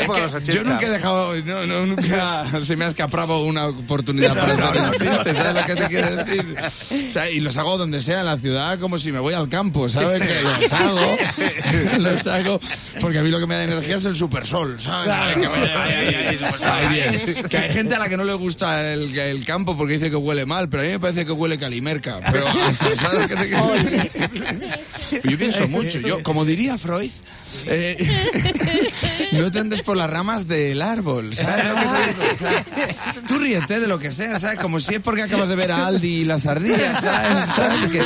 Los 0.08 0.32
Yo 0.32 0.38
80. 0.38 0.64
nunca 0.64 0.86
he 0.86 0.90
dejado, 1.02 1.36
no, 1.46 1.66
no, 1.66 1.86
nunca 1.88 2.46
se 2.64 2.76
me 2.76 2.86
ha 2.86 2.90
escapado 2.90 3.44
una 3.44 3.68
oportunidad 3.68 4.36
para 4.36 4.54
hacer 4.54 4.82
un 4.82 4.92
chiste, 4.92 5.34
¿sabes 5.34 5.56
lo 5.56 5.66
que 5.66 5.76
te 5.76 5.88
quiero 5.88 6.16
decir? 6.16 6.56
O 7.08 7.10
sea, 7.10 7.30
y 7.30 7.40
los 7.40 7.58
hago 7.58 7.78
donde 7.78 8.02
sea, 8.02 8.20
en 8.20 8.28
la 8.28 8.38
ciudad, 8.38 8.80
como 8.80 9.00
si 9.00 9.12
me 9.12 9.20
voy 9.20 9.34
al 9.34 9.50
campo, 9.50 9.90
¿sabes? 9.90 10.22
Que 10.22 10.42
los 10.42 10.74
hago, 10.74 11.18
los 12.00 12.28
hago, 12.28 12.60
porque 13.00 13.20
a 13.20 13.24
mí 13.24 13.30
lo 13.30 13.40
que 13.40 13.48
me 13.48 13.56
da 13.56 13.64
energía 13.64 13.98
es 13.98 14.06
el 14.06 14.16
supersol, 14.16 14.80
¿sabes? 14.80 15.38
Que, 15.38 15.48
vaya, 15.48 16.34
supersol, 16.34 16.70
ahí 16.70 16.88
bien. 16.90 17.48
que 17.50 17.58
hay 17.58 17.70
gente 17.72 17.96
a 17.96 18.00
la 18.00 18.08
que 18.08 18.18
no 18.18 18.24
le 18.24 18.34
gusta 18.34 18.94
el, 18.94 19.18
el 19.18 19.46
campo 19.46 19.76
porque 19.76 19.96
dice 19.96 20.10
que 20.12 20.16
huele 20.18 20.46
mal, 20.46 20.70
pero 20.70 20.84
a 20.84 20.86
mí 20.86 20.92
me 20.92 21.00
parece 21.00 21.26
que 21.26 21.32
huele 21.32 21.58
calimerca. 21.58 22.20
Pero, 22.32 22.46
¿sabes 22.96 23.22
lo 23.22 23.28
que 23.28 23.36
te 23.36 23.48
quiero 23.50 23.68
decir? 23.72 24.12
Yo 25.24 25.38
pienso 25.38 25.68
mucho, 25.68 26.00
yo, 26.00 26.22
como 26.22 26.46
diría 26.46 26.78
Freud, 26.78 27.12
eh, 27.66 29.30
no 29.34 29.52
te 29.52 29.60
andes 29.60 29.82
por 29.82 29.98
las 29.98 30.10
ramas 30.10 30.48
del 30.48 30.82
árbol, 30.82 31.34
¿sabes 31.36 31.66
lo 31.66 31.76
que 31.76 31.82
te 31.82 31.88
digo? 31.88 32.34
O 32.34 32.38
sea, 32.38 33.16
tú 33.28 33.38
ríete 33.40 33.80
de 33.80 33.88
lo 33.88 34.00
que 34.00 34.12
sea, 34.12 34.40
¿sabes? 34.40 34.60
Como 34.60 34.80
si 34.80 34.96
es 34.96 35.02
porque 35.02 35.24
acabas 35.24 35.50
de 35.50 35.56
ver 35.56 35.72
a 35.72 35.88
Aldi 35.88 36.22
y 36.22 36.26
las 36.26 36.46
ardillas, 36.46 37.02
¿sabes? 37.02 37.50
¿Sabes? 37.56 37.90
Que, 37.90 38.02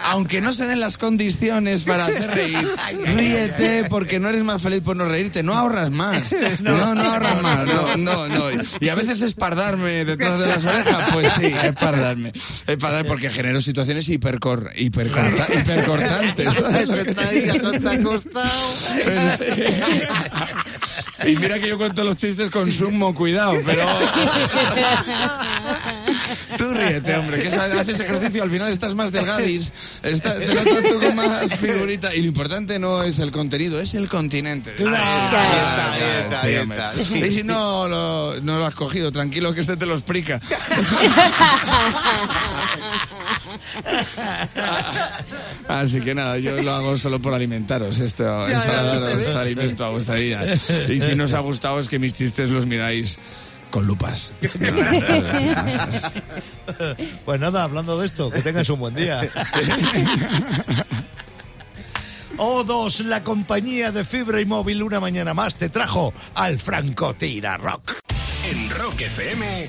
aunque 0.00 0.40
no 0.40 0.52
se 0.52 0.66
den 0.66 0.80
las 0.80 0.96
condiciones 0.98 1.82
para 1.84 2.06
hacer 2.06 2.30
reír, 2.30 2.68
ríete 3.04 3.84
porque 3.88 4.18
no 4.20 4.28
eres 4.28 4.42
más 4.44 4.60
feliz 4.62 4.80
por 4.82 4.96
no 4.96 5.04
reírte, 5.04 5.42
no 5.42 5.54
ahorras 5.54 5.90
más. 5.90 6.32
No, 6.60 6.94
no 6.94 7.02
ahorras 7.02 7.42
más, 7.42 7.66
no, 7.66 7.96
no, 7.96 8.28
no. 8.28 8.44
Y 8.80 8.88
a 8.88 8.94
veces 8.94 9.20
es 9.22 9.34
pardarme 9.34 10.04
detrás 10.04 10.38
de 10.40 10.46
las 10.46 10.64
orejas, 10.64 11.10
pues 11.12 11.32
sí, 11.32 11.46
es 11.46 11.74
pardarme. 11.74 12.32
Es 12.66 12.76
pardarme 12.76 13.08
porque 13.08 13.30
genero 13.30 13.60
situaciones 13.60 14.08
hipercor, 14.08 14.70
hipercorta- 14.76 15.48
hipercortantes. 15.60 16.48
¿sabes? 16.54 16.88
Y 21.24 21.36
mira 21.36 21.60
que 21.60 21.68
yo 21.68 21.78
cuento 21.78 22.02
los 22.04 22.16
chistes 22.16 22.50
con 22.50 22.70
sumo 22.72 23.14
cuidado, 23.14 23.56
pero... 23.64 23.86
Tú 26.56 26.68
ríete, 26.68 27.16
hombre, 27.16 27.42
que 27.42 27.48
haces 27.48 28.00
ejercicio, 28.00 28.42
al 28.42 28.50
final 28.50 28.72
estás 28.72 28.94
más 28.94 29.12
delgadis, 29.12 29.72
estás, 30.02 30.38
te 30.38 30.54
notas 30.54 30.82
tú 30.82 31.00
con 31.00 31.16
más 31.16 31.52
figurita. 31.54 32.14
Y 32.14 32.22
lo 32.22 32.26
importante 32.26 32.78
no 32.78 33.02
es 33.02 33.18
el 33.18 33.30
contenido, 33.30 33.78
es 33.80 33.94
el 33.94 34.08
continente. 34.08 34.72
Ahí 34.78 34.84
está, 34.84 35.92
ahí 36.42 36.54
está. 36.54 36.92
Y 36.96 37.34
si 37.34 37.42
no 37.42 37.88
lo, 37.88 38.40
no 38.42 38.58
lo 38.58 38.66
has 38.66 38.74
cogido, 38.74 39.12
tranquilo 39.12 39.54
que 39.54 39.60
este 39.60 39.76
te 39.76 39.86
lo 39.86 39.94
explica. 39.94 40.40
Así 45.68 46.00
que 46.00 46.14
nada, 46.14 46.38
yo 46.38 46.60
lo 46.62 46.72
hago 46.72 46.96
solo 46.98 47.20
por 47.20 47.34
alimentaros. 47.34 47.98
Esto 47.98 48.46
es 48.46 48.58
para 48.60 48.82
daros 49.00 49.34
alimento 49.34 49.84
a 49.84 49.90
vuestra 49.90 50.16
vida. 50.16 50.44
Y 50.88 51.00
si 51.00 51.14
no 51.14 51.24
os 51.24 51.34
ha 51.34 51.40
gustado 51.40 51.80
es 51.80 51.88
que 51.88 51.98
mis 51.98 52.14
chistes 52.14 52.50
los 52.50 52.66
miráis 52.66 53.18
con 53.70 53.86
lupas. 53.86 54.30
Pues 57.24 57.40
nada, 57.40 57.64
hablando 57.64 57.98
de 57.98 58.06
esto, 58.06 58.30
que 58.30 58.40
tengas 58.40 58.68
un 58.70 58.78
buen 58.78 58.94
día. 58.94 59.28
O2, 62.38 63.04
la 63.04 63.22
compañía 63.22 63.92
de 63.92 64.04
fibra 64.04 64.40
y 64.40 64.46
móvil 64.46 64.82
una 64.82 65.00
mañana 65.00 65.34
más 65.34 65.56
te 65.56 65.68
trajo 65.68 66.12
al 66.34 66.58
Francotira 66.58 67.56
Rock. 67.56 67.92
En 68.50 68.70
Rock 68.70 69.02
FM, 69.02 69.68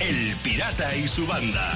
El 0.00 0.34
Pirata 0.42 0.94
y 0.96 1.08
su 1.08 1.26
banda. 1.26 1.72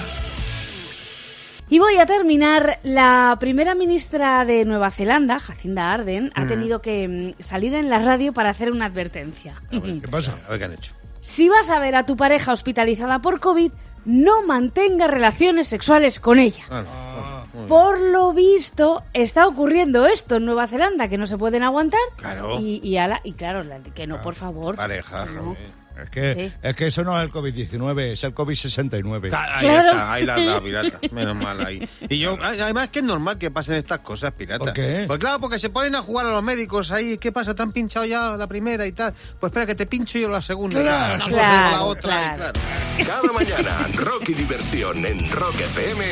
Y 1.71 1.79
voy 1.79 1.97
a 1.99 2.07
terminar. 2.07 2.81
La 2.83 3.37
primera 3.41 3.75
ministra 3.75 4.45
de 4.45 4.65
Nueva 4.65 4.91
Zelanda, 4.91 5.39
Jacinda 5.39 5.93
Arden, 5.93 6.33
ha 6.35 6.43
Mm. 6.45 6.49
tenido 6.49 6.83
que 6.83 7.07
mm, 7.39 7.41
salir 7.43 7.75
en 7.75 7.89
la 7.89 8.01
radio 8.01 8.33
para 8.33 8.51
hacer 8.51 8.73
una 8.73 8.87
advertencia. 8.87 9.55
¿Qué 9.71 9.79
pasa? 10.11 10.35
A 10.47 10.51
ver 10.51 10.59
qué 10.59 10.65
han 10.67 10.73
hecho. 10.75 10.95
Si 11.21 11.49
vas 11.49 11.71
a 11.71 11.79
ver 11.79 11.95
a 11.97 12.05
tu 12.07 12.17
pareja 12.17 12.51
hospitalizada 12.53 13.21
por 13.21 13.41
COVID, 13.41 13.71
no 14.05 14.43
mantenga 14.47 15.07
relaciones 15.07 15.69
sexuales 15.69 16.19
con 16.19 16.39
ella. 16.39 16.65
Ah, 16.71 16.83
no. 16.83 17.21
Bien. 17.53 17.67
Por 17.67 18.01
lo 18.01 18.33
visto, 18.33 19.03
está 19.13 19.47
ocurriendo 19.47 20.07
esto 20.07 20.37
en 20.37 20.47
Nueva 20.47 20.67
Zelanda, 20.67 21.09
que 21.09 21.19
no 21.19 21.27
se 21.27 21.37
pueden 21.37 21.63
aguantar. 21.63 22.01
Claro. 22.17 22.59
Y, 22.59 22.81
y, 22.83 22.97
ala- 22.97 23.21
y 23.25 23.33
claro, 23.33 23.63
la- 23.65 23.81
que 23.81 24.07
no, 24.07 24.23
por 24.23 24.35
favor. 24.35 24.77
Pareja, 24.77 25.27
No. 25.27 25.57
Es 26.03 26.09
que, 26.11 26.35
Sí. 26.35 26.53
es 26.63 26.77
que 26.77 26.87
eso 26.87 27.05
no 27.05 27.17
es 27.19 27.25
el 27.25 27.31
COVID-19, 27.33 28.13
es 28.13 28.25
el 28.25 28.35
COVID-69. 28.35 29.31
Ah, 29.33 29.57
Ahí 29.59 29.67
Claro. 29.67 29.89
está, 29.91 30.13
ahí 30.13 30.25
la 30.25 30.35
has 30.35 30.47
dado, 30.47 30.63
pirata. 30.63 30.99
Menos 31.13 31.37
mal 31.37 31.67
ahí. 31.67 31.89
Y 32.09 32.19
yo, 32.19 32.39
además 32.43 32.89
que 32.89 33.01
es 33.01 33.05
normal 33.05 33.37
que 33.39 33.51
pasen 33.51 33.77
estas 33.77 33.99
cosas, 34.01 34.33
pirata. 34.33 34.59
¿Por 34.65 34.73
qué? 34.73 35.05
Pues 35.07 35.19
claro, 35.19 35.41
porque 35.41 35.59
se 35.59 35.69
ponen 35.71 35.95
a 35.95 36.01
jugar 36.03 36.27
a 36.27 36.31
los 36.31 36.43
médicos 36.43 36.91
ahí. 36.91 37.19
¿Qué 37.19 37.33
pasa? 37.33 37.55
¿Te 37.55 37.63
han 37.63 37.73
pinchado 37.73 38.07
ya 38.07 38.31
la 38.37 38.47
primera 38.47 38.87
y 38.87 38.93
tal? 38.93 39.13
Pues 39.39 39.51
espera, 39.51 39.67
que 39.67 39.75
te 39.75 39.87
pincho 39.87 40.19
yo 40.19 40.29
la 40.29 40.41
segunda. 40.43 40.81
Claro. 40.81 41.23
Con 41.25 41.33
la 41.33 41.39
Claro, 41.39 41.85
otra, 41.87 42.33
y 42.33 42.37
claro. 42.37 42.61
Cada 43.07 43.33
mañana, 43.33 43.89
Rock 43.95 44.29
y 44.31 44.35
Diversión 44.35 45.05
en 45.05 45.31
Rock 45.31 45.57
FM 45.61 46.05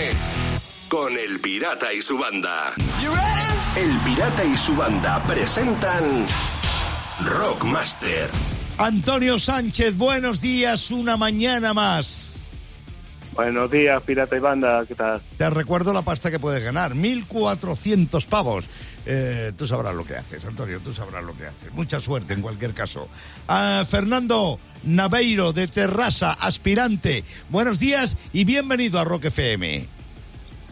con 0.88 1.16
El 1.16 1.40
Pirata 1.40 1.92
y 1.92 2.02
su 2.02 2.18
banda. 2.18 2.72
El 3.76 3.98
Pirata 4.00 4.44
y 4.44 4.56
su 4.56 4.74
banda 4.76 5.22
presentan 5.26 6.26
Rockmaster. 7.24 8.28
Antonio 8.78 9.40
Sánchez, 9.40 9.96
buenos 9.96 10.40
días, 10.40 10.92
una 10.92 11.16
mañana 11.16 11.74
más. 11.74 12.36
Buenos 13.34 13.68
días, 13.72 14.00
Pirata 14.04 14.36
y 14.36 14.38
Banda, 14.38 14.84
¿qué 14.86 14.94
tal? 14.94 15.20
Te 15.36 15.50
recuerdo 15.50 15.92
la 15.92 16.02
pasta 16.02 16.30
que 16.30 16.38
puedes 16.38 16.64
ganar, 16.64 16.94
1.400 16.94 18.24
pavos. 18.26 18.66
Eh, 19.04 19.52
tú 19.56 19.66
sabrás 19.66 19.96
lo 19.96 20.04
que 20.04 20.16
haces, 20.16 20.44
Antonio, 20.44 20.78
tú 20.78 20.94
sabrás 20.94 21.24
lo 21.24 21.36
que 21.36 21.46
haces. 21.46 21.72
Mucha 21.72 21.98
suerte 21.98 22.34
en 22.34 22.42
cualquier 22.42 22.72
caso. 22.72 23.08
Ah, 23.48 23.84
Fernando 23.88 24.60
Naveiro 24.84 25.52
de 25.52 25.66
Terrassa, 25.66 26.32
aspirante. 26.32 27.24
Buenos 27.48 27.80
días 27.80 28.16
y 28.32 28.44
bienvenido 28.44 29.00
a 29.00 29.04
Rock 29.04 29.24
FM. 29.24 29.97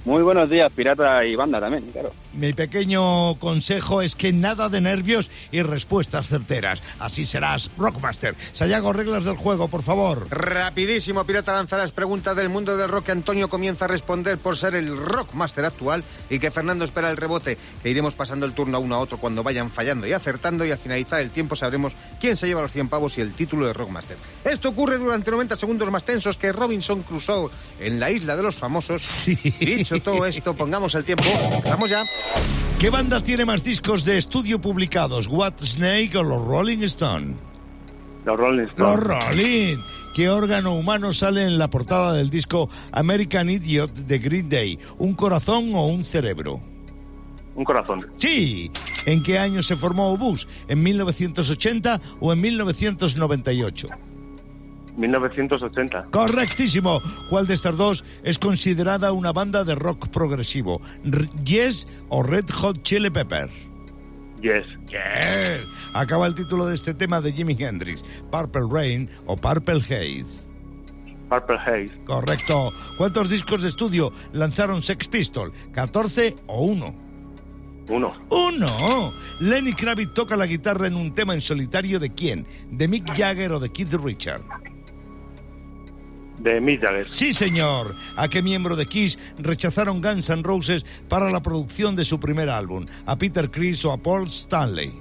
Muy 0.06 0.22
buenos 0.22 0.48
días, 0.48 0.70
Pirata 0.72 1.24
y 1.24 1.34
Banda 1.34 1.58
también, 1.58 1.82
claro. 1.90 2.12
Mi 2.32 2.52
pequeño 2.52 3.34
consejo 3.40 4.02
es 4.02 4.14
que 4.14 4.32
nada 4.32 4.68
de 4.68 4.80
nervios 4.80 5.28
y 5.50 5.62
respuestas 5.62 6.28
certeras. 6.28 6.80
Así 7.00 7.26
serás 7.26 7.70
Rockmaster. 7.76 8.36
Sayago, 8.52 8.92
reglas 8.92 9.24
del 9.24 9.36
juego, 9.36 9.66
por 9.66 9.82
favor. 9.82 10.28
Rapidísimo, 10.30 11.24
Pirata 11.24 11.54
lanza 11.54 11.76
las 11.76 11.90
preguntas 11.90 12.36
del 12.36 12.50
mundo 12.50 12.76
del 12.76 12.88
rock 12.88 13.10
Antonio 13.10 13.48
comienza 13.48 13.86
a 13.86 13.88
responder 13.88 14.38
por 14.38 14.56
ser 14.56 14.76
el 14.76 14.96
rockmaster 14.96 15.64
actual 15.64 16.04
y 16.30 16.38
que 16.38 16.52
Fernando 16.52 16.84
espera 16.84 17.10
el 17.10 17.16
rebote, 17.16 17.58
que 17.82 17.90
iremos 17.90 18.14
pasando 18.14 18.46
el 18.46 18.52
turno 18.52 18.76
a 18.76 18.80
uno 18.80 18.94
a 18.94 19.00
otro 19.00 19.18
cuando 19.18 19.42
vayan 19.42 19.70
fallando 19.70 20.06
y 20.06 20.12
acertando 20.12 20.64
y 20.64 20.70
al 20.70 20.78
finalizar 20.78 21.20
el 21.20 21.30
tiempo 21.30 21.56
sabremos 21.56 21.94
quién 22.20 22.36
se 22.36 22.46
lleva 22.46 22.62
los 22.62 22.70
100 22.70 22.88
pavos 22.88 23.18
y 23.18 23.22
el 23.22 23.32
título 23.32 23.66
de 23.66 23.72
rockmaster. 23.72 24.18
Esto 24.44 24.68
ocurre 24.68 24.98
durante 24.98 25.32
90 25.32 25.56
segundos 25.56 25.90
más 25.90 26.04
tensos 26.04 26.36
que 26.36 26.52
Robinson 26.52 27.02
Crusoe 27.02 27.50
en 27.80 27.98
la 27.98 28.12
isla 28.12 28.36
de 28.36 28.44
los 28.44 28.54
famosos. 28.54 29.24
Dicho 29.58 29.95
todo 30.00 30.24
esto, 30.26 30.54
pongamos 30.54 30.94
el 30.94 31.04
tiempo. 31.04 31.24
Vamos 31.64 31.90
ya. 31.90 32.04
¿Qué 32.78 32.90
banda 32.90 33.22
tiene 33.22 33.44
más 33.44 33.64
discos 33.64 34.04
de 34.04 34.18
estudio 34.18 34.60
publicados? 34.60 35.28
¿What 35.28 35.54
Snake 35.58 36.16
o 36.16 36.22
los 36.22 36.44
Rolling 36.44 36.82
Stone? 36.82 37.34
Los 38.24 38.38
Rolling 38.38 38.62
Los 38.62 38.70
Stones. 38.70 39.04
Rolling. 39.04 39.76
¿Qué 40.14 40.28
órgano 40.30 40.74
humano 40.74 41.12
sale 41.12 41.42
en 41.42 41.58
la 41.58 41.68
portada 41.68 42.12
del 42.12 42.30
disco 42.30 42.68
American 42.92 43.50
Idiot 43.50 43.92
de 43.92 44.18
Green 44.18 44.48
Day? 44.48 44.78
¿Un 44.98 45.14
corazón 45.14 45.74
o 45.74 45.86
un 45.86 46.04
cerebro? 46.04 46.60
Un 47.54 47.64
corazón. 47.64 48.06
Sí. 48.18 48.70
¿En 49.06 49.22
qué 49.22 49.38
año 49.38 49.62
se 49.62 49.76
formó 49.76 50.12
Obús? 50.12 50.48
¿En 50.68 50.82
1980 50.82 52.00
o 52.20 52.32
en 52.32 52.40
1998? 52.40 53.88
1980. 54.96 56.08
Correctísimo. 56.10 57.00
¿Cuál 57.30 57.46
de 57.46 57.54
estas 57.54 57.76
dos 57.76 58.04
es 58.22 58.38
considerada 58.38 59.12
una 59.12 59.32
banda 59.32 59.64
de 59.64 59.74
rock 59.74 60.08
progresivo? 60.08 60.80
¿Yes 61.44 61.86
o 62.08 62.22
Red 62.22 62.50
Hot 62.50 62.82
Chili 62.82 63.10
Pepper? 63.10 63.50
Yes. 64.40 64.66
Yes. 64.88 65.66
Acaba 65.94 66.26
el 66.26 66.34
título 66.34 66.66
de 66.66 66.74
este 66.74 66.94
tema 66.94 67.20
de 67.20 67.32
Jimi 67.32 67.56
Hendrix. 67.58 68.02
Purple 68.30 68.66
Rain 68.70 69.10
o 69.26 69.36
Purple 69.36 69.80
Haze. 69.80 70.46
Purple 71.28 71.56
Haze. 71.56 71.90
Correcto. 72.04 72.70
¿Cuántos 72.98 73.28
discos 73.28 73.62
de 73.62 73.68
estudio 73.68 74.12
lanzaron 74.32 74.82
Sex 74.82 75.08
Pistol? 75.08 75.52
¿14 75.72 76.36
o 76.46 76.62
1? 76.62 77.06
Uno. 77.88 78.12
¡Uno! 78.30 79.12
Lenny 79.40 79.72
Kravitz 79.72 80.12
toca 80.12 80.36
la 80.36 80.46
guitarra 80.46 80.88
en 80.88 80.96
un 80.96 81.14
tema 81.14 81.34
en 81.34 81.40
solitario 81.40 82.00
de 82.00 82.10
quién? 82.10 82.46
¿De 82.70 82.88
Mick 82.88 83.14
Jagger 83.16 83.52
o 83.52 83.60
de 83.60 83.70
Keith 83.70 83.92
Richard? 83.94 84.42
De 86.38 86.60
Mick 86.60 86.82
Jagger. 86.82 87.10
Sí, 87.10 87.32
señor. 87.32 87.94
¿A 88.16 88.28
qué 88.28 88.42
miembro 88.42 88.76
de 88.76 88.86
Kiss 88.86 89.18
rechazaron 89.38 90.02
Guns 90.02 90.30
N' 90.30 90.42
Roses 90.42 90.84
para 91.08 91.30
la 91.30 91.42
producción 91.42 91.96
de 91.96 92.04
su 92.04 92.20
primer 92.20 92.50
álbum? 92.50 92.86
¿A 93.06 93.16
Peter 93.16 93.50
Criss 93.50 93.84
o 93.84 93.92
a 93.92 93.96
Paul 93.96 94.28
Stanley? 94.28 94.92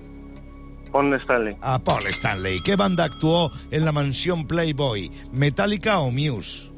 Paul 0.92 1.14
Stanley. 1.16 1.58
A 1.62 1.78
Paul 1.78 2.06
Stanley. 2.08 2.62
¿Qué 2.64 2.78
banda 2.78 3.04
actuó 3.04 3.52
en 3.70 3.84
la 3.84 3.92
mansión 3.92 4.48
Playboy? 4.48 5.12
¿Metallica 5.34 6.00
o 6.00 6.10
Muse? 6.10 6.72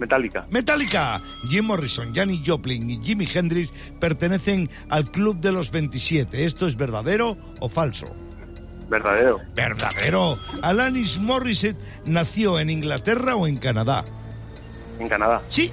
Metallica. 0.00 0.46
Metallica. 0.50 1.20
Jim 1.48 1.66
Morrison, 1.66 2.12
Janis 2.14 2.40
Joplin 2.44 2.90
y 2.90 3.00
Jimi 3.00 3.28
Hendrix 3.32 3.72
pertenecen 4.00 4.70
al 4.88 5.10
Club 5.10 5.38
de 5.38 5.52
los 5.52 5.70
27. 5.70 6.44
¿Esto 6.44 6.66
es 6.66 6.76
verdadero 6.76 7.36
o 7.60 7.68
falso? 7.68 8.06
Verdadero. 8.90 9.40
Verdadero. 9.54 10.36
Alanis 10.62 11.18
Morissette 11.18 11.78
nació 12.04 12.58
en 12.58 12.70
Inglaterra 12.70 13.36
o 13.36 13.46
en 13.46 13.56
Canadá. 13.56 14.04
En 14.98 15.08
Canadá. 15.08 15.40
Sí. 15.48 15.70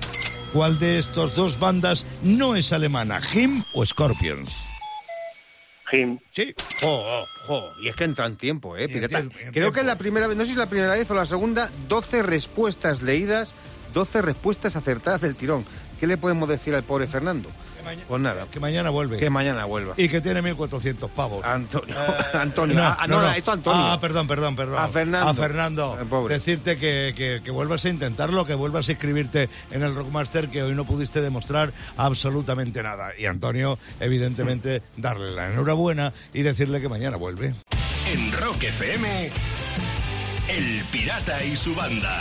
¿Cuál 0.53 0.77
de 0.77 0.99
estos 0.99 1.35
dos 1.35 1.59
bandas 1.59 2.05
no 2.21 2.55
es 2.55 2.71
alemana? 2.71 3.19
¿Him 3.33 3.63
o 3.73 3.83
Scorpions? 3.83 4.55
Him. 5.91 6.19
Sí. 6.31 6.53
Jo, 6.81 6.89
oh, 6.89 7.25
jo, 7.47 7.61
y 7.81 7.89
es 7.89 7.95
que 7.95 8.03
entra 8.03 8.27
en 8.27 8.37
tiempo, 8.37 8.77
¿eh, 8.77 8.87
pirata? 8.87 9.19
en 9.19 9.31
Creo 9.51 9.71
que 9.71 9.79
es 9.79 9.85
la 9.85 9.97
primera 9.97 10.27
vez, 10.27 10.37
no 10.37 10.43
sé 10.43 10.47
si 10.47 10.51
es 10.53 10.59
la 10.59 10.69
primera 10.69 10.93
vez 10.93 11.09
o 11.09 11.15
la 11.15 11.25
segunda, 11.25 11.71
12 11.87 12.21
respuestas 12.21 13.01
leídas, 13.01 13.53
12 13.93 14.21
respuestas 14.21 14.75
acertadas 14.75 15.21
del 15.21 15.35
tirón. 15.35 15.65
¿Qué 15.99 16.05
le 16.05 16.17
podemos 16.17 16.47
decir 16.47 16.75
al 16.75 16.83
pobre 16.83 17.07
Fernando? 17.07 17.49
Pues 18.07 18.21
nada, 18.21 18.47
Que 18.51 18.59
mañana 18.59 18.89
vuelve. 18.89 19.17
que 19.17 19.29
mañana 19.29 19.65
vuelva. 19.65 19.93
Y 19.97 20.09
que 20.09 20.21
tiene 20.21 20.41
1.400 20.41 21.09
pavos. 21.09 21.43
Antonio, 21.45 21.95
Antonio, 22.33 22.83
ah, 22.83 23.05
no, 23.07 23.21
no, 23.21 23.31
esto 23.31 23.51
Antonio. 23.51 23.81
Ah, 23.85 23.99
perdón, 23.99 24.27
perdón, 24.27 24.55
perdón. 24.55 24.79
A 24.81 24.87
Fernando. 24.87 25.29
A 25.29 25.33
Fernando. 25.33 25.97
Eh, 26.01 26.05
pobre. 26.05 26.35
Decirte 26.35 26.77
que, 26.77 27.13
que- 27.15 27.41
que 27.43 27.51
vuelvas 27.51 27.85
a 27.85 27.89
intentarlo, 27.89 28.45
que 28.45 28.55
vuelvas 28.55 28.87
a 28.89 28.91
inscribirte 28.91 29.49
en 29.71 29.83
el 29.83 29.93
Rockmaster, 29.95 30.49
que 30.49 30.63
hoy 30.63 30.75
no 30.75 30.85
pudiste 30.85 31.21
demostrar 31.21 31.71
absolutamente 31.97 32.81
nada. 32.83 33.11
Y 33.17 33.25
Antonio, 33.25 33.77
evidentemente, 33.99 34.81
darle 34.97 35.31
la 35.31 35.51
enhorabuena 35.51 36.13
y 36.33 36.41
decirle 36.41 36.81
que 36.81 36.89
mañana 36.89 37.17
vuelve. 37.17 37.53
En 38.11 38.31
Rock 38.33 38.63
FM, 38.63 39.29
El 40.49 40.83
Pirata 40.91 41.43
y 41.43 41.55
su 41.55 41.75
banda. 41.75 42.19